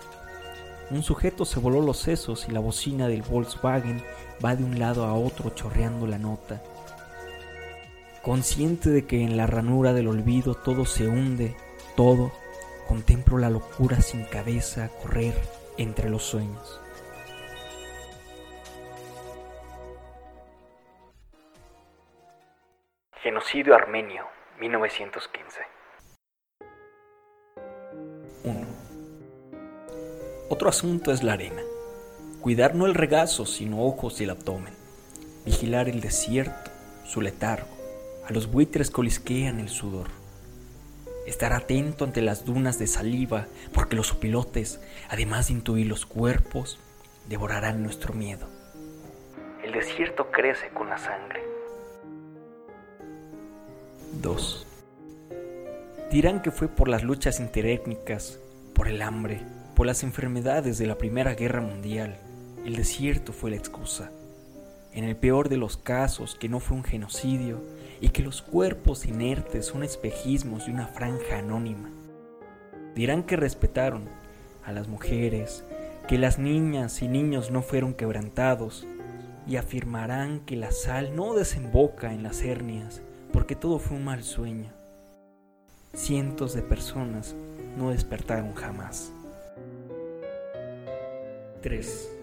Un 0.91 1.03
sujeto 1.03 1.47
se 1.47 1.59
voló 1.59 1.81
los 1.81 1.99
sesos 1.99 2.47
y 2.49 2.53
la 2.53 2.61
bocina 2.61 3.09
del 3.09 3.23
Volkswagen 3.23 4.05
va 4.45 4.55
de 4.55 4.63
un 4.63 4.79
lado 4.79 5.07
a 5.07 5.15
otro 5.15 5.51
chorreando 5.51 6.07
la 6.07 6.19
nota. 6.19 6.63
Consciente 8.21 8.91
de 8.91 9.07
que 9.07 9.23
en 9.23 9.39
la 9.39 9.47
ranura 9.47 9.95
del 9.95 10.07
olvido 10.07 10.55
todo 10.55 10.85
se 10.85 11.09
hunde, 11.09 11.57
todo, 11.97 12.31
contemplo 12.87 13.39
la 13.39 13.49
locura 13.49 14.03
sin 14.03 14.25
cabeza 14.27 14.91
correr 15.03 15.35
entre 15.79 16.11
los 16.11 16.23
sueños. 16.25 16.79
Genocidio 23.23 23.75
armenio, 23.75 24.27
1915. 24.61 25.82
Otro 30.53 30.69
asunto 30.69 31.13
es 31.13 31.23
la 31.23 31.33
arena. 31.33 31.63
Cuidar 32.43 32.75
no 32.75 32.85
el 32.85 32.93
regazo, 32.93 33.47
sino 33.47 33.87
ojos 33.87 34.21
y 34.21 34.25
el 34.25 34.31
abdomen. 34.31 34.75
Vigilar 35.47 35.89
el 35.89 36.03
desierto, 36.03 36.71
su 37.07 37.23
letargo. 37.23 37.71
A 38.29 38.35
los 38.35 38.53
buitres 38.53 38.91
colisquean 38.91 39.61
el 39.61 39.71
sudor. 39.71 40.09
Estar 41.27 41.55
atento 41.55 42.05
ante 42.05 42.21
las 42.21 42.45
dunas 42.45 42.79
de 42.79 42.87
saliva, 42.87 43.47
porque 43.73 43.97
los 43.97 44.13
opilotes, 44.13 44.79
además 45.09 45.47
de 45.47 45.55
intuir 45.55 45.87
los 45.87 46.05
cuerpos, 46.05 46.79
devorarán 47.31 47.83
nuestro 47.83 48.13
miedo. 48.13 48.47
El 49.65 49.73
desierto 49.73 50.31
crece 50.31 50.69
con 50.75 50.91
la 50.91 50.99
sangre. 50.99 51.43
2. 54.21 54.67
Dirán 56.11 56.43
que 56.43 56.51
fue 56.51 56.69
por 56.69 56.89
las 56.89 57.03
luchas 57.03 57.41
interétnicas, 57.41 58.39
por 58.75 58.89
el 58.89 59.01
hambre, 59.01 59.41
por 59.75 59.87
las 59.87 60.03
enfermedades 60.03 60.79
de 60.79 60.87
la 60.87 60.99
Primera 60.99 61.35
Guerra 61.35 61.61
Mundial. 61.61 62.19
El 62.65 62.77
desierto 62.77 63.33
fue 63.33 63.51
la 63.51 63.57
excusa. 63.57 64.11
En 64.93 65.05
el 65.05 65.17
peor 65.17 65.49
de 65.49 65.57
los 65.57 65.77
casos, 65.79 66.35
que 66.35 66.49
no 66.49 66.61
fue 66.61 66.77
un 66.77 66.85
genocidio 66.85 67.63
y 68.01 68.11
que 68.11 68.23
los 68.23 68.43
cuerpos 68.43 69.07
inertes 69.07 69.67
son 69.67 69.83
espejismos 69.83 70.67
de 70.67 70.73
una 70.73 70.87
franja 70.87 71.39
anónima. 71.39 71.89
Dirán 72.95 73.23
que 73.23 73.37
respetaron 73.37 74.03
a 74.65 74.73
las 74.73 74.89
mujeres, 74.89 75.65
que 76.07 76.19
las 76.19 76.39
niñas 76.39 77.01
y 77.01 77.09
niños 77.09 77.51
no 77.51 77.63
fueron 77.63 77.95
quebrantados, 77.95 78.87
y 79.47 79.57
afirmarán 79.57 80.41
que 80.41 80.57
la 80.57 80.71
sal 80.71 81.17
no 81.17 81.35
desemboca 81.35 82.13
en 82.13 82.23
las 82.23 82.43
hernias, 82.43 83.01
porque 83.33 83.57
todo 83.57 83.79
fue 83.79 83.97
un 83.97 84.05
mal 84.05 84.23
sueño. 84.23 84.71
Cientos 85.95 86.55
de 86.55 86.63
personas 86.63 87.35
no 87.77 87.91
despertaron 87.91 88.55
jamás. 88.55 89.13
3. 91.63 92.19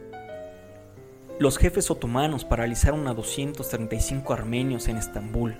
Los 1.39 1.57
jefes 1.57 1.89
otomanos 1.89 2.45
paralizaron 2.45 3.07
a 3.07 3.13
235 3.13 4.33
armenios 4.33 4.87
en 4.89 4.97
Estambul 4.97 5.55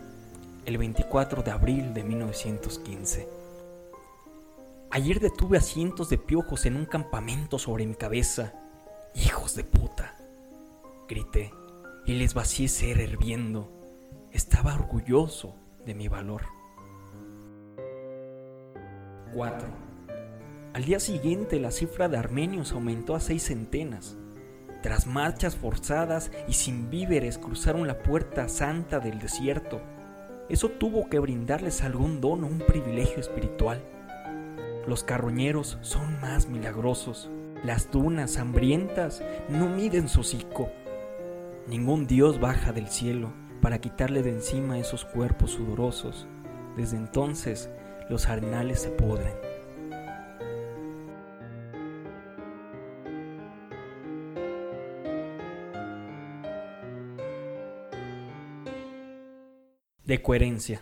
el 0.66 0.78
24 0.78 1.42
de 1.42 1.52
abril 1.52 1.94
de 1.94 2.04
1915. 2.04 3.28
Ayer 4.92 5.20
detuve 5.20 5.58
a 5.58 5.62
cientos 5.62 6.10
de 6.10 6.18
piojos 6.18 6.66
en 6.66 6.76
un 6.76 6.86
campamento 6.86 7.58
sobre 7.58 7.88
mi 7.88 7.96
cabeza. 7.96 8.54
Hijos 9.16 9.56
de 9.56 9.64
puta. 9.64 10.16
Grité 11.08 11.52
y 12.06 12.14
les 12.14 12.34
vacié 12.34 12.68
ser 12.68 13.00
hirviendo. 13.00 13.72
Estaba 14.32 14.76
orgulloso 14.76 15.56
de 15.86 15.96
mi 15.96 16.08
valor. 16.08 16.44
4. 19.34 19.89
Al 20.74 20.86
día 20.86 21.00
siguiente 21.00 21.60
la 21.60 21.72
cifra 21.72 22.10
de 22.10 22.18
armenios 22.18 22.74
aumentó 22.74 23.16
a 23.16 23.20
seis 23.20 23.44
centenas. 23.44 24.18
Tras 24.84 25.08
marchas 25.08 25.56
forzadas 25.56 26.32
y 26.48 26.54
sin 26.54 26.92
víveres 26.92 27.40
cruzaron 27.40 27.88
la 27.88 27.98
puerta 28.04 28.48
santa 28.48 29.00
del 29.00 29.20
desierto. 29.20 29.82
Eso 30.48 30.70
tuvo 30.70 31.10
que 31.10 31.18
brindarles 31.18 31.84
algún 31.84 32.22
don 32.22 32.44
o 32.44 32.48
un 32.48 32.60
privilegio 32.60 33.20
espiritual. 33.20 33.82
Los 34.88 35.04
carroñeros 35.04 35.80
son 35.82 36.22
más 36.22 36.48
milagrosos. 36.48 37.32
Las 37.64 37.90
dunas 37.90 38.38
hambrientas 38.38 39.24
no 39.50 39.68
miden 39.70 40.08
su 40.08 40.22
hocico. 40.22 40.70
Ningún 41.68 42.06
dios 42.06 42.40
baja 42.40 42.72
del 42.72 42.90
cielo 42.90 43.34
para 43.62 43.80
quitarle 43.80 44.22
de 44.22 44.30
encima 44.30 44.78
esos 44.78 45.04
cuerpos 45.04 45.52
sudorosos. 45.52 46.28
Desde 46.78 46.96
entonces 46.96 47.72
los 48.08 48.28
arenales 48.28 48.82
se 48.82 48.90
pudren. 48.90 49.49
De 60.10 60.24
coherencia. 60.24 60.82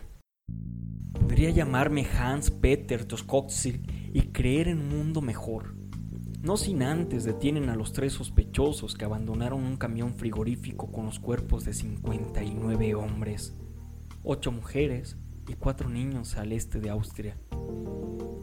Podría 1.12 1.50
llamarme 1.50 2.06
Hans 2.06 2.50
Peter 2.50 3.04
Toskotsil 3.04 3.82
y 4.14 4.22
creer 4.32 4.68
en 4.68 4.78
un 4.78 4.88
mundo 4.88 5.20
mejor. 5.20 5.74
No 6.40 6.56
sin 6.56 6.82
antes 6.82 7.24
detienen 7.24 7.68
a 7.68 7.76
los 7.76 7.92
tres 7.92 8.14
sospechosos 8.14 8.94
que 8.94 9.04
abandonaron 9.04 9.64
un 9.64 9.76
camión 9.76 10.14
frigorífico 10.14 10.90
con 10.90 11.04
los 11.04 11.18
cuerpos 11.18 11.66
de 11.66 11.74
59 11.74 12.94
hombres, 12.94 13.54
8 14.22 14.50
mujeres 14.50 15.18
y 15.46 15.52
4 15.56 15.90
niños 15.90 16.38
al 16.38 16.52
este 16.52 16.80
de 16.80 16.88
Austria. 16.88 17.36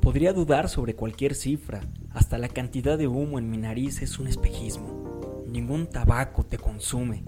Podría 0.04 0.34
dudar 0.34 0.70
sobre 0.70 0.94
cualquier 0.94 1.34
cifra, 1.34 1.82
hasta 2.12 2.38
la 2.38 2.50
cantidad 2.50 2.96
de 2.96 3.08
humo 3.08 3.40
en 3.40 3.50
mi 3.50 3.58
nariz 3.58 4.04
es 4.04 4.20
un 4.20 4.28
espejismo. 4.28 5.44
Ningún 5.48 5.88
tabaco 5.88 6.46
te 6.46 6.60
consume, 6.60 7.24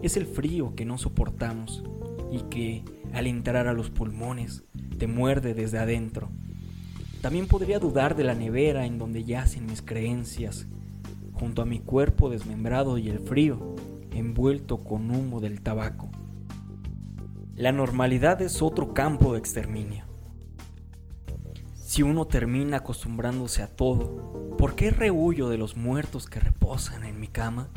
es 0.00 0.16
el 0.16 0.24
frío 0.24 0.74
que 0.74 0.86
no 0.86 0.96
soportamos 0.96 1.84
y 2.34 2.42
que, 2.50 2.84
al 3.12 3.26
entrar 3.28 3.68
a 3.68 3.72
los 3.72 3.90
pulmones, 3.90 4.64
te 4.98 5.06
muerde 5.06 5.54
desde 5.54 5.78
adentro. 5.78 6.30
También 7.20 7.46
podría 7.46 7.78
dudar 7.78 8.16
de 8.16 8.24
la 8.24 8.34
nevera 8.34 8.86
en 8.86 8.98
donde 8.98 9.24
yacen 9.24 9.66
mis 9.66 9.82
creencias, 9.82 10.66
junto 11.32 11.62
a 11.62 11.64
mi 11.64 11.78
cuerpo 11.78 12.30
desmembrado 12.30 12.98
y 12.98 13.08
el 13.08 13.20
frío, 13.20 13.76
envuelto 14.10 14.82
con 14.82 15.10
humo 15.10 15.40
del 15.40 15.60
tabaco. 15.60 16.10
La 17.54 17.70
normalidad 17.70 18.42
es 18.42 18.62
otro 18.62 18.94
campo 18.94 19.32
de 19.32 19.38
exterminio. 19.38 20.04
Si 21.74 22.02
uno 22.02 22.26
termina 22.26 22.78
acostumbrándose 22.78 23.62
a 23.62 23.68
todo, 23.68 24.56
¿por 24.58 24.74
qué 24.74 24.90
rehuyo 24.90 25.48
de 25.48 25.58
los 25.58 25.76
muertos 25.76 26.26
que 26.26 26.40
reposan 26.40 27.04
en 27.04 27.20
mi 27.20 27.28
cama? 27.28 27.68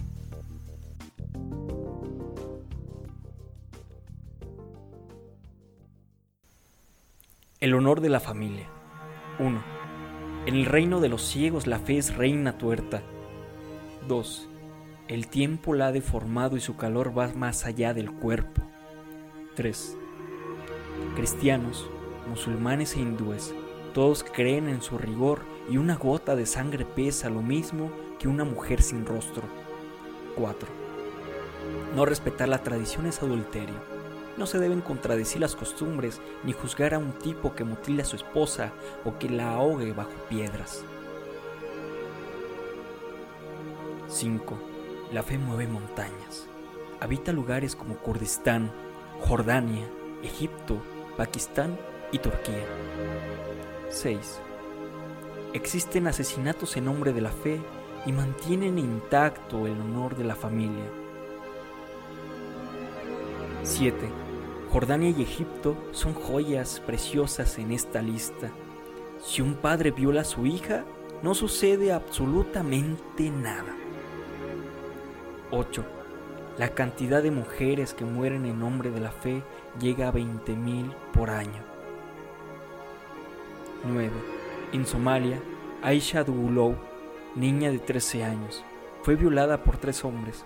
Honor 7.87 8.01
de 8.01 8.09
la 8.09 8.19
familia. 8.19 8.67
1. 9.39 9.63
En 10.45 10.55
el 10.55 10.65
reino 10.65 10.99
de 10.99 11.07
los 11.07 11.21
ciegos 11.21 11.67
la 11.67 11.79
fe 11.79 11.97
es 11.97 12.17
reina 12.17 12.57
tuerta. 12.57 13.01
2. 14.09 14.49
El 15.07 15.27
tiempo 15.29 15.73
la 15.73 15.87
ha 15.87 15.91
deformado 15.93 16.57
y 16.57 16.59
su 16.59 16.75
calor 16.75 17.17
va 17.17 17.29
más 17.29 17.65
allá 17.65 17.93
del 17.93 18.11
cuerpo. 18.11 18.61
3. 19.55 19.97
Cristianos, 21.15 21.89
musulmanes 22.27 22.93
e 22.97 22.99
hindúes 22.99 23.55
todos 23.93 24.25
creen 24.25 24.67
en 24.67 24.81
su 24.81 24.97
rigor 24.97 25.39
y 25.69 25.77
una 25.77 25.95
gota 25.95 26.35
de 26.35 26.45
sangre 26.45 26.83
pesa 26.83 27.29
lo 27.29 27.41
mismo 27.41 27.89
que 28.19 28.27
una 28.27 28.43
mujer 28.43 28.81
sin 28.81 29.05
rostro. 29.05 29.43
4. 30.35 30.67
No 31.95 32.05
respetar 32.05 32.49
la 32.49 32.63
tradición 32.63 33.05
es 33.05 33.23
adulterio. 33.23 33.96
No 34.37 34.45
se 34.45 34.59
deben 34.59 34.81
contradecir 34.81 35.41
las 35.41 35.55
costumbres 35.55 36.21
ni 36.43 36.53
juzgar 36.53 36.93
a 36.93 36.99
un 36.99 37.11
tipo 37.13 37.55
que 37.55 37.63
mutile 37.63 38.03
a 38.03 38.05
su 38.05 38.15
esposa 38.15 38.71
o 39.03 39.17
que 39.17 39.29
la 39.29 39.55
ahogue 39.55 39.93
bajo 39.93 40.11
piedras. 40.29 40.83
5. 44.07 44.57
La 45.11 45.23
fe 45.23 45.37
mueve 45.37 45.67
montañas. 45.67 46.47
Habita 46.99 47.31
lugares 47.31 47.75
como 47.75 47.97
Kurdistán, 47.97 48.71
Jordania, 49.21 49.87
Egipto, 50.23 50.81
Pakistán 51.17 51.77
y 52.11 52.19
Turquía. 52.19 52.65
6. 53.89 54.39
Existen 55.53 56.07
asesinatos 56.07 56.77
en 56.77 56.85
nombre 56.85 57.11
de 57.11 57.21
la 57.21 57.31
fe 57.31 57.59
y 58.05 58.11
mantienen 58.11 58.77
intacto 58.77 59.65
el 59.65 59.79
honor 59.81 60.15
de 60.15 60.23
la 60.23 60.35
familia. 60.35 60.85
7. 63.63 64.26
Jordania 64.71 65.13
y 65.17 65.21
Egipto 65.21 65.77
son 65.91 66.13
joyas 66.13 66.81
preciosas 66.85 67.57
en 67.57 67.71
esta 67.71 68.01
lista. 68.01 68.51
Si 69.23 69.41
un 69.41 69.55
padre 69.55 69.91
viola 69.91 70.21
a 70.21 70.25
su 70.25 70.45
hija, 70.45 70.83
no 71.23 71.33
sucede 71.33 71.93
absolutamente 71.93 73.29
nada. 73.29 73.75
8. 75.51 75.83
La 76.57 76.69
cantidad 76.69 77.23
de 77.23 77.31
mujeres 77.31 77.93
que 77.93 78.03
mueren 78.03 78.45
en 78.45 78.59
nombre 78.59 78.91
de 78.91 78.99
la 78.99 79.11
fe 79.11 79.41
llega 79.79 80.09
a 80.09 80.13
20.000 80.13 80.91
por 81.13 81.29
año. 81.29 81.63
9. 83.85 84.11
En 84.73 84.85
Somalia, 84.85 85.39
Aisha 85.81 86.23
Dugulow, 86.23 86.75
niña 87.35 87.71
de 87.71 87.79
13 87.79 88.23
años, 88.23 88.63
fue 89.03 89.15
violada 89.15 89.63
por 89.63 89.77
tres 89.77 90.03
hombres. 90.03 90.45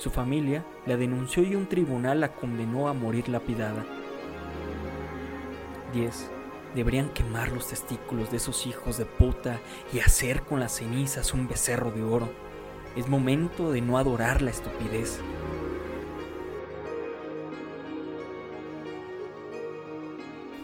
Su 0.00 0.08
familia 0.08 0.64
la 0.86 0.96
denunció 0.96 1.42
y 1.42 1.54
un 1.54 1.66
tribunal 1.66 2.20
la 2.20 2.32
condenó 2.32 2.88
a 2.88 2.94
morir 2.94 3.28
lapidada. 3.28 3.84
10. 5.92 6.30
Deberían 6.74 7.10
quemar 7.10 7.52
los 7.52 7.68
testículos 7.68 8.30
de 8.30 8.38
esos 8.38 8.66
hijos 8.66 8.96
de 8.96 9.04
puta 9.04 9.60
y 9.92 9.98
hacer 9.98 10.40
con 10.40 10.58
las 10.58 10.76
cenizas 10.76 11.34
un 11.34 11.46
becerro 11.46 11.90
de 11.90 12.02
oro. 12.02 12.30
Es 12.96 13.10
momento 13.10 13.72
de 13.72 13.82
no 13.82 13.98
adorar 13.98 14.40
la 14.40 14.52
estupidez. 14.52 15.20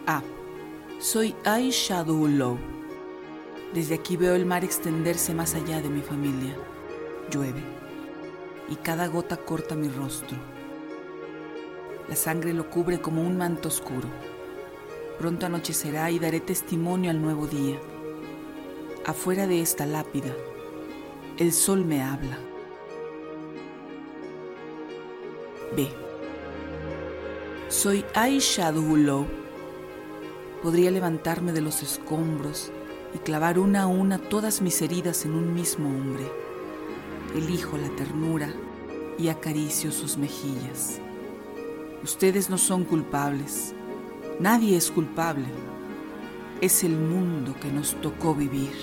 A. 0.07 0.23
Soy 0.97 1.35
Ai 1.45 1.69
Shadow 1.69 2.27
Low. 2.27 2.57
Desde 3.75 3.93
aquí 3.93 4.17
veo 4.17 4.33
el 4.33 4.47
mar 4.47 4.63
extenderse 4.63 5.35
más 5.35 5.53
allá 5.53 5.79
de 5.79 5.89
mi 5.89 6.01
familia. 6.01 6.55
Llueve. 7.29 7.86
Y 8.69 8.75
cada 8.75 9.07
gota 9.07 9.37
corta 9.37 9.75
mi 9.75 9.87
rostro. 9.87 10.37
La 12.09 12.15
sangre 12.15 12.53
lo 12.53 12.69
cubre 12.69 12.99
como 12.99 13.21
un 13.21 13.37
manto 13.37 13.67
oscuro. 13.67 14.07
Pronto 15.19 15.45
anochecerá 15.45 16.11
y 16.11 16.19
daré 16.19 16.39
testimonio 16.39 17.11
al 17.11 17.21
nuevo 17.21 17.47
día. 17.47 17.79
Afuera 19.05 19.47
de 19.47 19.61
esta 19.61 19.85
lápida, 19.85 20.33
el 21.37 21.53
sol 21.53 21.85
me 21.85 22.01
habla. 22.03 22.37
B. 25.75 25.89
Soy 27.69 28.05
Aisha 28.13 28.71
Low. 28.71 29.27
Podría 30.61 30.91
levantarme 30.91 31.51
de 31.51 31.61
los 31.61 31.83
escombros 31.83 32.71
y 33.13 33.17
clavar 33.19 33.59
una 33.59 33.83
a 33.83 33.87
una 33.87 34.17
todas 34.17 34.61
mis 34.61 34.81
heridas 34.81 35.25
en 35.25 35.33
un 35.33 35.53
mismo 35.53 35.89
hombre. 35.89 36.46
Elijo 37.37 37.77
la 37.77 37.89
ternura 37.89 38.51
y 39.19 39.29
acaricio 39.29 39.91
sus 39.91 40.17
mejillas. 40.17 40.99
Ustedes 42.01 42.49
no 42.49 42.57
son 42.57 42.83
culpables. 42.83 43.75
Nadie 44.39 44.75
es 44.75 44.89
culpable. 44.89 45.45
Es 46.61 46.83
el 46.83 46.97
mundo 46.97 47.55
que 47.61 47.71
nos 47.71 47.93
tocó 48.01 48.33
vivir. 48.33 48.73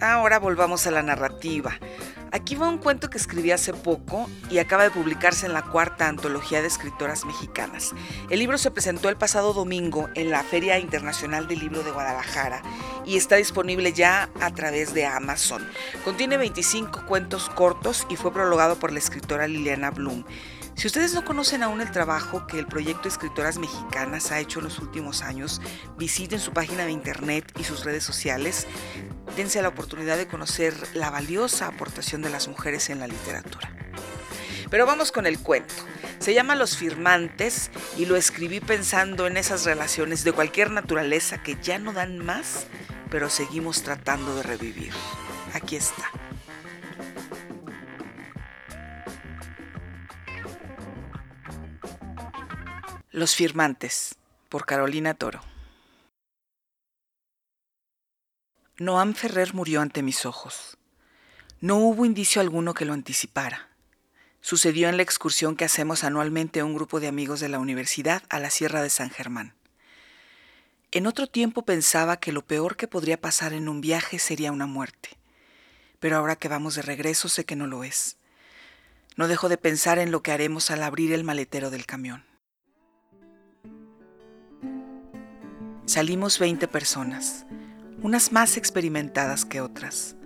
Ahora 0.00 0.38
volvamos 0.38 0.86
a 0.86 0.92
la 0.92 1.02
narrativa. 1.02 1.72
Aquí 2.32 2.54
va 2.54 2.66
un 2.66 2.78
cuento 2.78 3.10
que 3.10 3.18
escribí 3.18 3.50
hace 3.50 3.74
poco 3.74 4.26
y 4.50 4.56
acaba 4.56 4.84
de 4.84 4.90
publicarse 4.90 5.44
en 5.44 5.52
la 5.52 5.66
cuarta 5.66 6.08
antología 6.08 6.62
de 6.62 6.66
escritoras 6.66 7.26
mexicanas. 7.26 7.90
El 8.30 8.38
libro 8.38 8.56
se 8.56 8.70
presentó 8.70 9.10
el 9.10 9.16
pasado 9.16 9.52
domingo 9.52 10.08
en 10.14 10.30
la 10.30 10.42
Feria 10.42 10.78
Internacional 10.78 11.46
del 11.46 11.58
Libro 11.58 11.82
de 11.82 11.90
Guadalajara 11.90 12.62
y 13.04 13.18
está 13.18 13.36
disponible 13.36 13.92
ya 13.92 14.30
a 14.40 14.50
través 14.50 14.94
de 14.94 15.04
Amazon. 15.04 15.62
Contiene 16.06 16.38
25 16.38 17.04
cuentos 17.06 17.50
cortos 17.50 18.06
y 18.08 18.16
fue 18.16 18.32
prologado 18.32 18.76
por 18.76 18.92
la 18.92 18.98
escritora 18.98 19.46
Liliana 19.46 19.90
Bloom. 19.90 20.24
Si 20.74 20.86
ustedes 20.86 21.14
no 21.14 21.24
conocen 21.24 21.62
aún 21.62 21.80
el 21.80 21.90
trabajo 21.90 22.46
que 22.46 22.58
el 22.58 22.66
proyecto 22.66 23.08
Escritoras 23.08 23.58
Mexicanas 23.58 24.32
ha 24.32 24.40
hecho 24.40 24.58
en 24.58 24.64
los 24.64 24.78
últimos 24.78 25.22
años, 25.22 25.60
visiten 25.96 26.40
su 26.40 26.52
página 26.52 26.84
de 26.84 26.92
internet 26.92 27.52
y 27.58 27.64
sus 27.64 27.84
redes 27.84 28.02
sociales. 28.02 28.66
Dense 29.36 29.62
la 29.62 29.68
oportunidad 29.68 30.16
de 30.16 30.26
conocer 30.26 30.74
la 30.94 31.10
valiosa 31.10 31.68
aportación 31.68 32.22
de 32.22 32.30
las 32.30 32.48
mujeres 32.48 32.90
en 32.90 33.00
la 33.00 33.06
literatura. 33.06 33.70
Pero 34.70 34.86
vamos 34.86 35.12
con 35.12 35.26
el 35.26 35.38
cuento. 35.38 35.74
Se 36.18 36.34
llama 36.34 36.54
Los 36.54 36.76
Firmantes 36.76 37.70
y 37.98 38.06
lo 38.06 38.16
escribí 38.16 38.60
pensando 38.60 39.26
en 39.26 39.36
esas 39.36 39.64
relaciones 39.64 40.24
de 40.24 40.32
cualquier 40.32 40.70
naturaleza 40.70 41.42
que 41.42 41.58
ya 41.60 41.78
no 41.78 41.92
dan 41.92 42.18
más, 42.18 42.66
pero 43.10 43.28
seguimos 43.28 43.82
tratando 43.82 44.34
de 44.34 44.42
revivir. 44.42 44.92
Aquí 45.52 45.76
está. 45.76 46.10
Los 53.14 53.36
firmantes, 53.36 54.14
por 54.48 54.64
Carolina 54.64 55.12
Toro. 55.12 55.42
Noam 58.78 59.12
Ferrer 59.12 59.52
murió 59.52 59.82
ante 59.82 60.02
mis 60.02 60.24
ojos. 60.24 60.78
No 61.60 61.76
hubo 61.76 62.06
indicio 62.06 62.40
alguno 62.40 62.72
que 62.72 62.86
lo 62.86 62.94
anticipara. 62.94 63.68
Sucedió 64.40 64.88
en 64.88 64.96
la 64.96 65.02
excursión 65.02 65.56
que 65.56 65.66
hacemos 65.66 66.04
anualmente 66.04 66.62
un 66.62 66.74
grupo 66.74 67.00
de 67.00 67.08
amigos 67.08 67.40
de 67.40 67.50
la 67.50 67.58
universidad 67.58 68.22
a 68.30 68.38
la 68.38 68.48
Sierra 68.48 68.80
de 68.80 68.88
San 68.88 69.10
Germán. 69.10 69.54
En 70.90 71.06
otro 71.06 71.26
tiempo 71.26 71.66
pensaba 71.66 72.16
que 72.16 72.32
lo 72.32 72.40
peor 72.40 72.76
que 72.76 72.88
podría 72.88 73.20
pasar 73.20 73.52
en 73.52 73.68
un 73.68 73.82
viaje 73.82 74.18
sería 74.18 74.52
una 74.52 74.66
muerte, 74.66 75.10
pero 76.00 76.16
ahora 76.16 76.36
que 76.36 76.48
vamos 76.48 76.76
de 76.76 76.82
regreso 76.82 77.28
sé 77.28 77.44
que 77.44 77.56
no 77.56 77.66
lo 77.66 77.84
es. 77.84 78.16
No 79.16 79.28
dejo 79.28 79.50
de 79.50 79.58
pensar 79.58 79.98
en 79.98 80.12
lo 80.12 80.22
que 80.22 80.32
haremos 80.32 80.70
al 80.70 80.82
abrir 80.82 81.12
el 81.12 81.24
maletero 81.24 81.68
del 81.68 81.84
camión. 81.84 82.31
Salimos 85.92 86.38
20 86.38 86.68
personas, 86.68 87.44
unas 88.02 88.32
más 88.32 88.56
experimentadas 88.56 89.44
que 89.44 89.60
otras. 89.60 90.16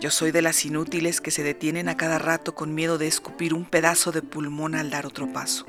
Yo 0.00 0.10
soy 0.10 0.32
de 0.32 0.42
las 0.42 0.64
inútiles 0.64 1.20
que 1.20 1.30
se 1.30 1.44
detienen 1.44 1.88
a 1.88 1.96
cada 1.96 2.18
rato 2.18 2.56
con 2.56 2.74
miedo 2.74 2.98
de 2.98 3.06
escupir 3.06 3.54
un 3.54 3.64
pedazo 3.64 4.10
de 4.10 4.22
pulmón 4.22 4.74
al 4.74 4.90
dar 4.90 5.06
otro 5.06 5.32
paso. 5.32 5.66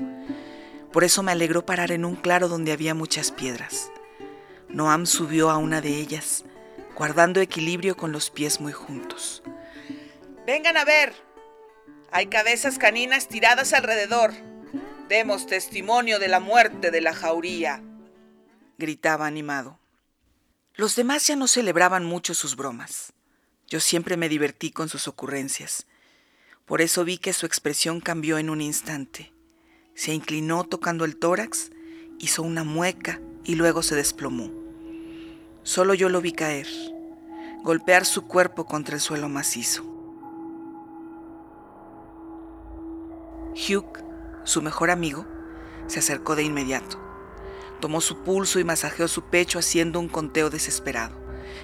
Por 0.92 1.04
eso 1.04 1.22
me 1.22 1.30
alegró 1.30 1.64
parar 1.64 1.92
en 1.92 2.04
un 2.04 2.16
claro 2.16 2.48
donde 2.48 2.72
había 2.72 2.92
muchas 2.92 3.30
piedras. 3.30 3.92
Noam 4.68 5.06
subió 5.06 5.50
a 5.50 5.58
una 5.58 5.80
de 5.80 5.90
ellas, 5.90 6.44
guardando 6.96 7.40
equilibrio 7.40 7.96
con 7.96 8.10
los 8.10 8.30
pies 8.30 8.60
muy 8.60 8.72
juntos. 8.72 9.44
Vengan 10.44 10.76
a 10.76 10.84
ver. 10.84 11.14
Hay 12.10 12.26
cabezas 12.26 12.78
caninas 12.78 13.28
tiradas 13.28 13.74
alrededor. 13.74 14.32
Demos 15.08 15.46
testimonio 15.46 16.18
de 16.18 16.26
la 16.26 16.40
muerte 16.40 16.90
de 16.90 17.00
la 17.00 17.14
jauría 17.14 17.80
gritaba 18.80 19.28
animado. 19.28 19.78
Los 20.74 20.96
demás 20.96 21.24
ya 21.28 21.36
no 21.36 21.46
celebraban 21.46 22.04
mucho 22.04 22.34
sus 22.34 22.56
bromas. 22.56 23.12
Yo 23.68 23.78
siempre 23.78 24.16
me 24.16 24.28
divertí 24.28 24.72
con 24.72 24.88
sus 24.88 25.06
ocurrencias. 25.06 25.86
Por 26.66 26.80
eso 26.80 27.04
vi 27.04 27.18
que 27.18 27.32
su 27.32 27.46
expresión 27.46 28.00
cambió 28.00 28.38
en 28.38 28.50
un 28.50 28.60
instante. 28.60 29.32
Se 29.94 30.12
inclinó 30.12 30.64
tocando 30.64 31.04
el 31.04 31.16
tórax, 31.16 31.70
hizo 32.18 32.42
una 32.42 32.64
mueca 32.64 33.20
y 33.44 33.54
luego 33.54 33.82
se 33.82 33.94
desplomó. 33.94 34.50
Solo 35.62 35.94
yo 35.94 36.08
lo 36.08 36.20
vi 36.20 36.32
caer, 36.32 36.66
golpear 37.62 38.06
su 38.06 38.26
cuerpo 38.26 38.64
contra 38.64 38.94
el 38.96 39.00
suelo 39.00 39.28
macizo. 39.28 39.84
Hugh, 43.54 44.02
su 44.44 44.62
mejor 44.62 44.90
amigo, 44.90 45.26
se 45.86 45.98
acercó 45.98 46.34
de 46.34 46.44
inmediato. 46.44 47.09
Tomó 47.80 48.00
su 48.00 48.18
pulso 48.18 48.60
y 48.60 48.64
masajeó 48.64 49.08
su 49.08 49.22
pecho 49.22 49.58
haciendo 49.58 50.00
un 50.00 50.08
conteo 50.08 50.50
desesperado. 50.50 51.16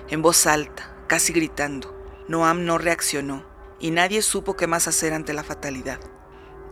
En 0.08 0.22
voz 0.22 0.46
alta, 0.46 0.96
casi 1.06 1.32
gritando. 1.32 1.94
Noam 2.28 2.64
no 2.64 2.78
reaccionó 2.78 3.44
y 3.78 3.90
nadie 3.90 4.22
supo 4.22 4.56
qué 4.56 4.66
más 4.66 4.88
hacer 4.88 5.12
ante 5.12 5.34
la 5.34 5.44
fatalidad. 5.44 6.00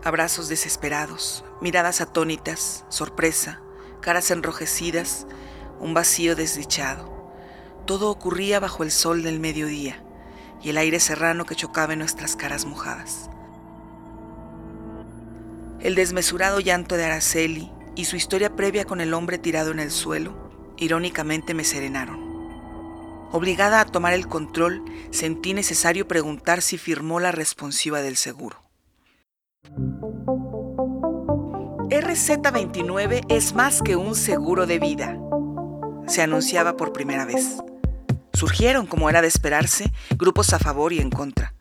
Abrazos 0.02 0.48
desesperados, 0.48 1.44
miradas 1.60 2.00
atónitas, 2.00 2.84
sorpresa, 2.88 3.60
caras 4.00 4.30
enrojecidas, 4.30 5.26
un 5.78 5.94
vacío 5.94 6.34
desdichado. 6.36 7.32
Todo 7.86 8.10
ocurría 8.10 8.60
bajo 8.60 8.82
el 8.82 8.90
sol 8.90 9.22
del 9.22 9.40
mediodía 9.40 10.02
y 10.62 10.70
el 10.70 10.78
aire 10.78 11.00
serrano 11.00 11.44
que 11.44 11.54
chocaba 11.54 11.92
en 11.92 11.98
nuestras 11.98 12.36
caras 12.36 12.64
mojadas. 12.64 13.28
El 15.80 15.94
desmesurado 15.94 16.60
llanto 16.60 16.96
de 16.96 17.04
Araceli, 17.04 17.70
y 17.96 18.04
su 18.06 18.16
historia 18.16 18.54
previa 18.54 18.84
con 18.84 19.00
el 19.00 19.14
hombre 19.14 19.38
tirado 19.38 19.70
en 19.70 19.80
el 19.80 19.90
suelo, 19.90 20.34
irónicamente 20.76 21.54
me 21.54 21.64
serenaron. 21.64 22.18
Obligada 23.32 23.80
a 23.80 23.84
tomar 23.84 24.12
el 24.12 24.28
control, 24.28 24.84
sentí 25.10 25.54
necesario 25.54 26.06
preguntar 26.06 26.62
si 26.62 26.78
firmó 26.78 27.20
la 27.20 27.32
responsiva 27.32 28.00
del 28.00 28.16
seguro. 28.16 28.62
RZ29 31.90 33.24
es 33.28 33.54
más 33.54 33.82
que 33.82 33.96
un 33.96 34.14
seguro 34.14 34.66
de 34.66 34.78
vida, 34.78 35.18
se 36.06 36.22
anunciaba 36.22 36.76
por 36.76 36.92
primera 36.92 37.24
vez. 37.24 37.56
Surgieron, 38.32 38.86
como 38.86 39.08
era 39.08 39.22
de 39.22 39.28
esperarse, 39.28 39.92
grupos 40.16 40.52
a 40.52 40.58
favor 40.58 40.92
y 40.92 41.00
en 41.00 41.10
contra, 41.10 41.54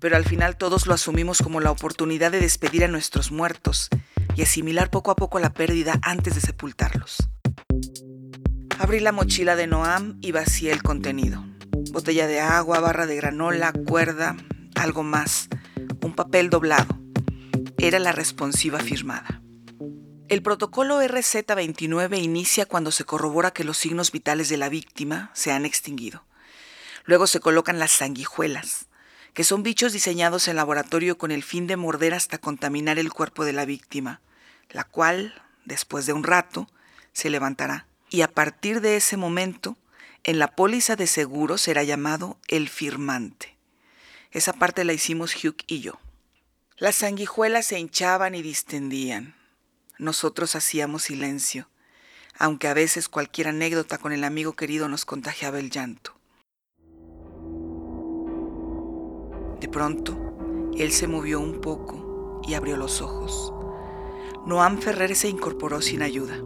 pero 0.00 0.16
al 0.16 0.24
final 0.24 0.56
todos 0.56 0.86
lo 0.86 0.94
asumimos 0.94 1.40
como 1.40 1.60
la 1.60 1.70
oportunidad 1.70 2.30
de 2.30 2.40
despedir 2.40 2.84
a 2.84 2.88
nuestros 2.88 3.30
muertos 3.30 3.88
y 4.36 4.42
asimilar 4.42 4.90
poco 4.90 5.10
a 5.10 5.16
poco 5.16 5.38
la 5.38 5.52
pérdida 5.52 5.98
antes 6.02 6.34
de 6.34 6.40
sepultarlos. 6.40 7.28
Abrí 8.78 9.00
la 9.00 9.12
mochila 9.12 9.56
de 9.56 9.66
Noam 9.66 10.18
y 10.20 10.32
vacié 10.32 10.72
el 10.72 10.82
contenido. 10.82 11.44
Botella 11.92 12.26
de 12.26 12.40
agua, 12.40 12.80
barra 12.80 13.06
de 13.06 13.16
granola, 13.16 13.72
cuerda, 13.72 14.36
algo 14.74 15.02
más, 15.02 15.48
un 16.02 16.14
papel 16.14 16.50
doblado. 16.50 16.98
Era 17.78 17.98
la 17.98 18.12
responsiva 18.12 18.78
firmada. 18.78 19.42
El 20.28 20.42
protocolo 20.42 21.02
RZ29 21.02 22.22
inicia 22.22 22.64
cuando 22.64 22.92
se 22.92 23.04
corrobora 23.04 23.50
que 23.50 23.64
los 23.64 23.76
signos 23.78 24.12
vitales 24.12 24.48
de 24.48 24.56
la 24.56 24.68
víctima 24.68 25.30
se 25.34 25.50
han 25.50 25.66
extinguido. 25.66 26.24
Luego 27.04 27.26
se 27.26 27.40
colocan 27.40 27.78
las 27.78 27.90
sanguijuelas, 27.90 28.89
que 29.34 29.44
son 29.44 29.62
bichos 29.62 29.92
diseñados 29.92 30.48
en 30.48 30.56
laboratorio 30.56 31.18
con 31.18 31.30
el 31.30 31.42
fin 31.42 31.66
de 31.66 31.76
morder 31.76 32.14
hasta 32.14 32.38
contaminar 32.38 32.98
el 32.98 33.12
cuerpo 33.12 33.44
de 33.44 33.52
la 33.52 33.64
víctima, 33.64 34.20
la 34.70 34.84
cual, 34.84 35.42
después 35.64 36.06
de 36.06 36.12
un 36.12 36.24
rato, 36.24 36.68
se 37.12 37.30
levantará 37.30 37.86
y 38.10 38.22
a 38.22 38.28
partir 38.28 38.80
de 38.80 38.96
ese 38.96 39.16
momento, 39.16 39.78
en 40.24 40.38
la 40.38 40.48
póliza 40.48 40.96
de 40.96 41.06
seguro 41.06 41.56
será 41.56 41.84
llamado 41.84 42.38
el 42.48 42.68
firmante. 42.68 43.56
Esa 44.32 44.52
parte 44.52 44.84
la 44.84 44.92
hicimos 44.92 45.34
Hugh 45.34 45.62
y 45.66 45.80
yo. 45.80 45.98
Las 46.76 46.96
sanguijuelas 46.96 47.66
se 47.66 47.78
hinchaban 47.78 48.34
y 48.34 48.42
distendían. 48.42 49.34
Nosotros 49.98 50.56
hacíamos 50.56 51.04
silencio, 51.04 51.68
aunque 52.38 52.68
a 52.68 52.74
veces 52.74 53.08
cualquier 53.08 53.48
anécdota 53.48 53.98
con 53.98 54.12
el 54.12 54.24
amigo 54.24 54.54
querido 54.54 54.88
nos 54.88 55.04
contagiaba 55.04 55.58
el 55.58 55.70
llanto. 55.70 56.19
De 59.60 59.68
pronto, 59.68 60.16
él 60.76 60.90
se 60.92 61.06
movió 61.06 61.40
un 61.40 61.60
poco 61.60 62.40
y 62.46 62.54
abrió 62.54 62.76
los 62.76 63.02
ojos. 63.02 63.52
Noam 64.46 64.78
Ferrer 64.78 65.14
se 65.14 65.28
incorporó 65.28 65.82
sin 65.82 66.02
ayuda. 66.02 66.38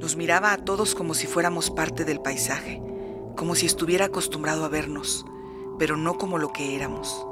Nos 0.00 0.16
miraba 0.16 0.52
a 0.52 0.58
todos 0.58 0.94
como 0.96 1.14
si 1.14 1.28
fuéramos 1.28 1.70
parte 1.70 2.04
del 2.04 2.20
paisaje, 2.20 2.82
como 3.36 3.54
si 3.54 3.66
estuviera 3.66 4.06
acostumbrado 4.06 4.64
a 4.64 4.68
vernos, 4.68 5.24
pero 5.78 5.96
no 5.96 6.18
como 6.18 6.38
lo 6.38 6.52
que 6.52 6.74
éramos. 6.74 7.24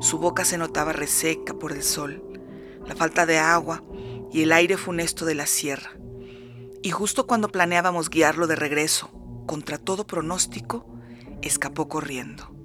Su 0.00 0.18
boca 0.18 0.44
se 0.44 0.56
notaba 0.56 0.92
reseca 0.92 1.54
por 1.54 1.72
el 1.72 1.82
sol, 1.82 2.22
la 2.86 2.94
falta 2.94 3.26
de 3.26 3.38
agua 3.38 3.82
y 4.30 4.42
el 4.42 4.52
aire 4.52 4.76
funesto 4.76 5.24
de 5.24 5.34
la 5.34 5.46
sierra. 5.46 5.90
Y 6.82 6.90
justo 6.90 7.26
cuando 7.26 7.48
planeábamos 7.48 8.08
guiarlo 8.08 8.46
de 8.46 8.56
regreso, 8.56 9.10
contra 9.46 9.78
todo 9.78 10.06
pronóstico, 10.06 10.86
escapó 11.42 11.88
corriendo. 11.88 12.61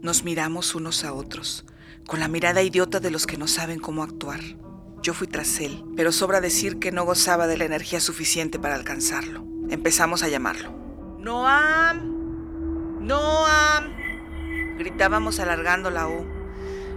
Nos 0.00 0.22
miramos 0.22 0.76
unos 0.76 1.02
a 1.02 1.12
otros, 1.12 1.64
con 2.06 2.20
la 2.20 2.28
mirada 2.28 2.62
idiota 2.62 3.00
de 3.00 3.10
los 3.10 3.26
que 3.26 3.36
no 3.36 3.48
saben 3.48 3.80
cómo 3.80 4.04
actuar. 4.04 4.38
Yo 5.02 5.12
fui 5.12 5.26
tras 5.26 5.58
él, 5.58 5.84
pero 5.96 6.12
sobra 6.12 6.40
decir 6.40 6.78
que 6.78 6.92
no 6.92 7.04
gozaba 7.04 7.48
de 7.48 7.56
la 7.56 7.64
energía 7.64 7.98
suficiente 7.98 8.60
para 8.60 8.76
alcanzarlo. 8.76 9.44
Empezamos 9.70 10.22
a 10.22 10.28
llamarlo. 10.28 10.72
Noam, 11.18 13.00
Noam, 13.00 13.96
gritábamos 14.78 15.40
alargando 15.40 15.90
la 15.90 16.06
O. 16.06 16.24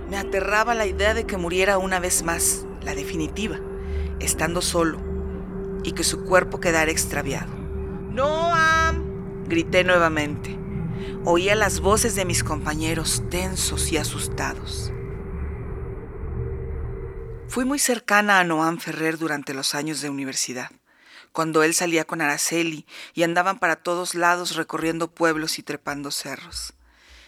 Me 0.07 0.17
aterraba 0.17 0.75
la 0.75 0.85
idea 0.85 1.15
de 1.15 1.25
que 1.25 1.37
muriera 1.37 1.79
una 1.79 1.99
vez 1.99 2.21
más, 2.21 2.67
la 2.83 2.93
definitiva, 2.93 3.59
estando 4.19 4.61
solo, 4.61 4.99
y 5.83 5.93
que 5.93 6.03
su 6.03 6.23
cuerpo 6.23 6.59
quedara 6.59 6.91
extraviado. 6.91 7.51
Noam, 8.11 9.47
grité 9.47 9.83
nuevamente. 9.83 10.60
Oía 11.23 11.53
las 11.53 11.81
voces 11.81 12.15
de 12.15 12.25
mis 12.25 12.43
compañeros 12.43 13.21
tensos 13.29 13.91
y 13.91 13.97
asustados. 13.97 14.91
Fui 17.47 17.63
muy 17.63 17.77
cercana 17.77 18.39
a 18.39 18.43
Noam 18.43 18.79
Ferrer 18.79 19.19
durante 19.19 19.53
los 19.53 19.75
años 19.75 20.01
de 20.01 20.09
universidad, 20.09 20.71
cuando 21.31 21.61
él 21.61 21.75
salía 21.75 22.05
con 22.05 22.21
Araceli 22.21 22.87
y 23.13 23.21
andaban 23.21 23.59
para 23.59 23.75
todos 23.75 24.15
lados 24.15 24.55
recorriendo 24.55 25.11
pueblos 25.11 25.59
y 25.59 25.63
trepando 25.63 26.09
cerros. 26.09 26.73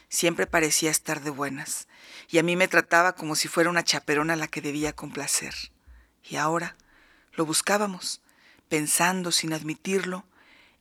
Siempre 0.10 0.48
parecía 0.48 0.90
estar 0.90 1.22
de 1.22 1.30
buenas, 1.30 1.88
y 2.30 2.40
a 2.40 2.44
mí 2.44 2.56
me 2.56 2.68
trataba 2.68 3.14
como 3.14 3.36
si 3.36 3.48
fuera 3.48 3.70
una 3.70 3.84
chaperona 3.84 4.34
a 4.34 4.38
la 4.38 4.48
que 4.48 4.62
debía 4.62 4.94
complacer. 4.94 5.54
Y 6.24 6.38
ahora 6.38 6.78
lo 7.34 7.46
buscábamos, 7.46 8.22
pensando, 8.70 9.32
sin 9.32 9.54
admitirlo, 9.54 10.26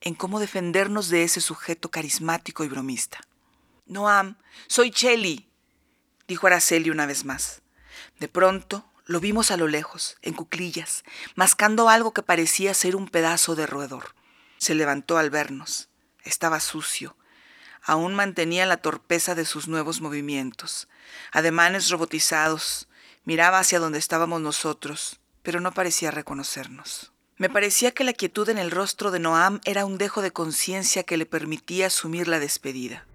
en 0.02 0.14
cómo 0.14 0.40
defendernos 0.40 1.08
de 1.08 1.22
ese 1.22 1.40
sujeto 1.40 1.90
carismático 1.90 2.64
y 2.64 2.68
bromista. 2.68 3.20
Noam, 3.86 4.36
soy 4.66 4.90
Chelly, 4.90 5.48
dijo 6.28 6.46
Araceli 6.46 6.90
una 6.90 7.06
vez 7.06 7.24
más. 7.24 7.62
De 8.18 8.28
pronto 8.28 8.84
lo 9.04 9.20
vimos 9.20 9.50
a 9.50 9.56
lo 9.56 9.68
lejos, 9.68 10.16
en 10.22 10.34
cuclillas, 10.34 11.04
mascando 11.34 11.88
algo 11.88 12.12
que 12.12 12.22
parecía 12.22 12.74
ser 12.74 12.96
un 12.96 13.08
pedazo 13.08 13.54
de 13.54 13.66
roedor. 13.66 14.14
Se 14.58 14.74
levantó 14.74 15.18
al 15.18 15.30
vernos. 15.30 15.88
Estaba 16.22 16.60
sucio. 16.60 17.16
Aún 17.82 18.14
mantenía 18.14 18.64
la 18.64 18.76
torpeza 18.76 19.34
de 19.34 19.44
sus 19.44 19.66
nuevos 19.66 20.00
movimientos, 20.00 20.88
ademanes 21.32 21.90
robotizados. 21.90 22.88
Miraba 23.24 23.58
hacia 23.58 23.80
donde 23.80 23.98
estábamos 23.98 24.40
nosotros, 24.40 25.20
pero 25.42 25.60
no 25.60 25.72
parecía 25.72 26.12
reconocernos. 26.12 27.11
Me 27.38 27.48
parecía 27.48 27.92
que 27.92 28.04
la 28.04 28.12
quietud 28.12 28.48
en 28.50 28.58
el 28.58 28.70
rostro 28.70 29.10
de 29.10 29.18
Noam 29.18 29.60
era 29.64 29.86
un 29.86 29.96
dejo 29.96 30.20
de 30.20 30.32
conciencia 30.32 31.02
que 31.02 31.16
le 31.16 31.26
permitía 31.26 31.86
asumir 31.86 32.28
la 32.28 32.38
despedida. 32.38 33.06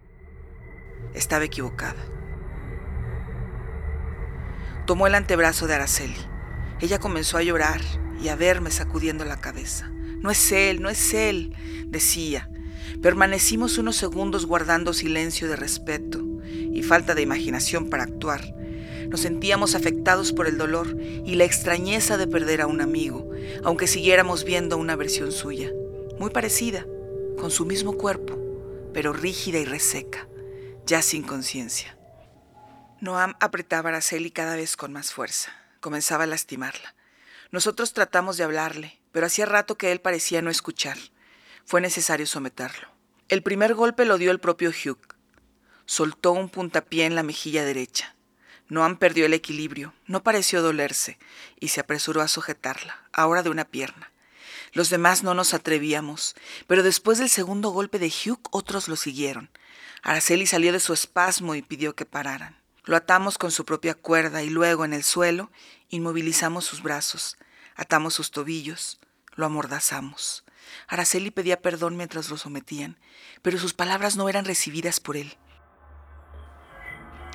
Estaba 1.14 1.46
equivocada. 1.46 2.04
Tomó 4.86 5.06
el 5.08 5.16
antebrazo 5.16 5.68
de 5.68 5.76
Araceli. 5.76 6.18
Ella 6.82 7.00
comenzó 7.00 7.38
a 7.38 7.44
llorar 7.44 7.82
y 8.22 8.30
a 8.30 8.36
verme 8.36 8.72
sacudiendo 8.72 9.24
la 9.24 9.40
cabeza. 9.40 9.90
No 9.90 10.32
es 10.32 10.52
él, 10.52 10.82
no 10.82 10.90
es 10.90 11.14
él, 11.14 11.56
decía. 11.88 12.50
Permanecimos 13.02 13.78
unos 13.78 13.98
segundos 13.98 14.46
guardando 14.48 14.94
silencio 14.94 15.48
de 15.48 15.56
respeto 15.56 16.24
y 16.44 16.82
falta 16.82 17.14
de 17.14 17.22
imaginación 17.22 17.90
para 17.90 18.04
actuar. 18.04 18.42
Nos 19.10 19.22
sentíamos 19.22 19.76
afectados 19.76 20.34
por 20.34 20.48
el 20.48 20.58
dolor 20.58 20.98
y 21.00 21.36
la 21.36 21.46
extrañeza 21.46 22.18
de 22.18 22.28
perder 22.28 22.62
a 22.62 22.68
un 22.68 22.82
amigo, 22.82 23.30
aunque 23.64 23.88
siguiéramos 23.88 24.44
viendo 24.44 24.78
una 24.78 24.96
versión 24.96 25.32
suya, 25.32 25.72
muy 26.20 26.30
parecida, 26.30 26.86
con 27.38 27.52
su 27.52 27.66
mismo 27.66 27.98
cuerpo, 27.98 28.38
pero 28.94 29.14
rígida 29.14 29.60
y 29.60 29.66
reseca, 29.66 30.28
ya 30.86 31.02
sin 31.02 31.24
conciencia. 31.24 31.98
Noam 33.00 33.36
apretaba 33.40 33.90
a 33.90 33.94
Araceli 33.94 34.32
cada 34.32 34.56
vez 34.56 34.76
con 34.76 34.92
más 34.92 35.14
fuerza. 35.14 35.52
Comenzaba 35.80 36.24
a 36.24 36.28
lastimarla. 36.28 36.96
Nosotros 37.52 37.94
tratamos 37.94 38.38
de 38.38 38.44
hablarle, 38.44 39.00
pero 39.12 39.28
hacía 39.28 39.46
rato 39.46 39.78
que 39.78 39.92
él 39.92 40.02
parecía 40.02 40.42
no 40.42 40.50
escuchar. 40.50 40.98
Fue 41.64 41.80
necesario 41.80 42.26
someterlo. 42.26 42.88
El 43.30 43.44
primer 43.44 43.76
golpe 43.76 44.06
lo 44.06 44.18
dio 44.18 44.32
el 44.32 44.40
propio 44.40 44.72
Hugh. 44.72 45.16
Soltó 45.86 46.32
un 46.32 46.50
puntapié 46.50 47.06
en 47.06 47.16
la 47.16 47.24
mejilla 47.24 47.64
derecha. 47.64 48.16
Noam 48.70 48.98
perdió 48.98 49.26
el 49.26 49.34
equilibrio, 49.34 49.94
no 50.06 50.24
pareció 50.24 50.62
dolerse, 50.62 51.18
y 51.60 51.70
se 51.70 51.80
apresuró 51.80 52.22
a 52.22 52.28
sujetarla, 52.28 53.02
ahora 53.14 53.44
de 53.44 53.50
una 53.50 53.66
pierna. 53.66 54.12
Los 54.74 54.90
demás 54.90 55.24
no 55.24 55.34
nos 55.34 55.54
atrevíamos, 55.54 56.36
pero 56.68 56.84
después 56.84 57.18
del 57.18 57.30
segundo 57.30 57.70
golpe 57.70 57.98
de 58.00 58.08
Hugh 58.08 58.42
otros 58.52 58.88
lo 58.88 58.98
siguieron. 58.98 59.50
Araceli 60.04 60.46
salió 60.46 60.74
de 60.74 60.80
su 60.80 60.94
espasmo 60.94 61.56
y 61.56 61.62
pidió 61.62 61.96
que 61.96 62.06
pararan. 62.06 62.58
Lo 62.84 62.96
atamos 62.96 63.38
con 63.38 63.52
su 63.52 63.66
propia 63.66 63.96
cuerda 63.96 64.44
y 64.44 64.50
luego 64.50 64.86
en 64.86 64.94
el 64.94 65.04
suelo 65.04 65.52
inmovilizamos 65.90 66.66
sus 66.66 66.84
brazos, 66.84 67.38
atamos 67.76 68.14
sus 68.14 68.32
tobillos, 68.32 69.00
lo 69.36 69.46
amordazamos. 69.46 70.44
Araceli 70.88 71.32
pedía 71.32 71.62
perdón 71.62 71.96
mientras 71.96 72.30
lo 72.30 72.38
sometían, 72.38 72.98
pero 73.42 73.58
sus 73.58 73.74
palabras 73.74 74.18
no 74.18 74.28
eran 74.28 74.46
recibidas 74.46 75.00
por 75.00 75.16
él. 75.16 75.38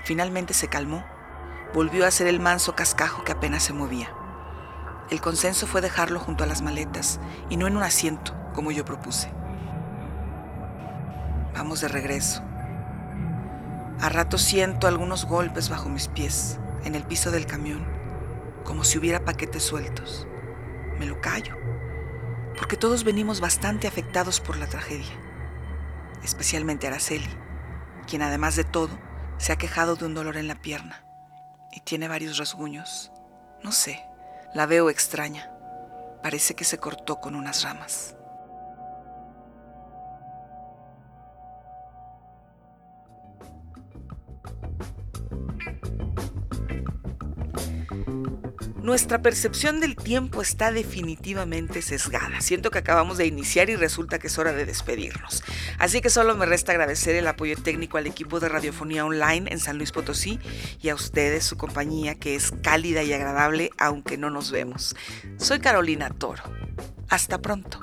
Finalmente 0.05 0.53
se 0.53 0.68
calmó 0.68 1.07
volvió 1.75 2.07
a 2.07 2.11
ser 2.11 2.27
el 2.27 2.39
manso 2.39 2.75
cascajo 2.75 3.25
que 3.25 3.33
apenas 3.33 3.63
se 3.63 3.73
movía. 3.73 4.13
El 5.11 5.21
consenso 5.21 5.67
fue 5.67 5.81
dejarlo 5.81 6.21
junto 6.21 6.45
a 6.45 6.47
las 6.47 6.63
maletas 6.63 7.19
y 7.49 7.57
no 7.57 7.67
en 7.67 7.77
un 7.77 7.83
asiento, 7.83 8.35
como 8.55 8.71
yo 8.71 8.85
propuse. 8.85 9.33
Vamos 11.55 11.81
de 11.81 11.89
regreso. 11.89 12.43
A 14.01 14.09
rato 14.09 14.37
siento 14.37 14.87
algunos 14.87 15.27
golpes 15.27 15.69
bajo 15.69 15.89
mis 15.89 16.09
pies, 16.09 16.59
en 16.85 16.95
el 16.95 17.05
piso 17.05 17.31
del 17.31 17.47
camión, 17.47 17.87
como 18.65 18.85
si 18.85 18.99
hubiera 18.99 19.25
paquetes 19.25 19.63
sueltos. 19.63 20.27
Me 20.99 21.07
lo 21.07 21.21
callo, 21.21 21.57
porque 22.59 22.77
todos 22.77 23.05
venimos 23.05 23.41
bastante 23.41 23.87
afectados 23.87 24.41
por 24.41 24.57
la 24.57 24.67
tragedia, 24.67 25.13
especialmente 26.23 26.87
Araceli, 26.87 27.31
quien 28.07 28.23
además 28.23 28.57
de 28.57 28.65
todo 28.65 28.91
se 29.39 29.53
ha 29.53 29.57
quejado 29.57 29.97
de 29.97 30.07
un 30.07 30.15
dolor 30.15 30.37
en 30.37 30.49
la 30.49 30.57
pierna 30.57 31.05
y 31.73 31.81
tiene 31.81 32.07
varios 32.07 32.39
rasguños. 32.39 33.11
No 33.63 33.73
sé, 33.73 34.05
la 34.55 34.67
veo 34.67 34.91
extraña. 34.91 35.51
Parece 36.23 36.55
que 36.55 36.65
se 36.65 36.79
cortó 36.79 37.21
con 37.21 37.35
unas 37.35 37.63
ramas. 37.63 38.15
Nuestra 48.83 49.23
percepción 49.23 49.81
del 49.81 49.95
tiempo 49.95 50.42
está 50.42 50.73
definitivamente 50.73 51.83
sesgada. 51.83 52.40
Siento 52.40 52.73
que 52.73 52.79
acabamos 52.79 53.16
de 53.16 53.27
iniciar 53.27 53.71
y 53.71 53.77
resulta 53.77 54.18
que 54.18 54.27
es 54.27 54.38
hora 54.38 54.53
de 54.53 54.66
despedirnos. 54.66 55.45
Así 55.79 56.01
que 56.01 56.11
solo 56.11 56.35
me 56.35 56.47
resta 56.47 56.73
agradecer 56.73 57.14
el 57.14 57.29
apoyo 57.29 57.57
técnico 57.57 57.97
al 57.97 58.09
equipo 58.09 58.40
de 58.40 58.49
Radiofonía 58.49 59.05
Online 59.05 59.53
en 59.53 59.61
San 59.61 59.79
Luis 59.79 59.92
Potosí 59.92 60.40
y 60.81 60.88
a 60.88 60.97
ustedes 60.97 61.45
su 61.45 61.57
compañía 61.57 62.16
que 62.16 62.35
es 62.35 62.51
cálida 62.62 63.05
y 63.05 63.12
agradable 63.12 63.71
aunque 63.79 64.18
no 64.18 64.31
nos 64.31 64.51
vemos. 64.51 64.97
Soy 65.37 65.61
Carolina 65.61 66.11
Toro. 66.11 66.42
Hasta 67.09 67.40
pronto. 67.40 67.79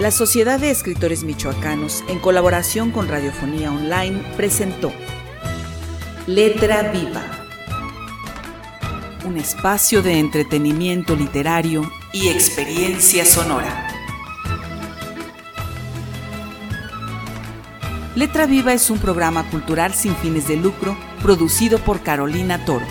La 0.00 0.12
Sociedad 0.12 0.60
de 0.60 0.70
Escritores 0.70 1.24
Michoacanos, 1.24 2.04
en 2.06 2.20
colaboración 2.20 2.92
con 2.92 3.08
Radiofonía 3.08 3.72
Online, 3.72 4.22
presentó 4.36 4.92
Letra 6.28 6.92
Viva, 6.92 7.20
un 9.26 9.36
espacio 9.36 10.00
de 10.00 10.20
entretenimiento 10.20 11.16
literario 11.16 11.90
y 12.12 12.28
experiencia 12.28 13.24
sonora. 13.24 13.88
Letra 18.14 18.46
Viva 18.46 18.72
es 18.74 18.90
un 18.90 19.00
programa 19.00 19.50
cultural 19.50 19.94
sin 19.94 20.14
fines 20.14 20.46
de 20.46 20.58
lucro 20.58 20.96
producido 21.24 21.80
por 21.80 22.02
Carolina 22.02 22.64
Toro. 22.64 22.86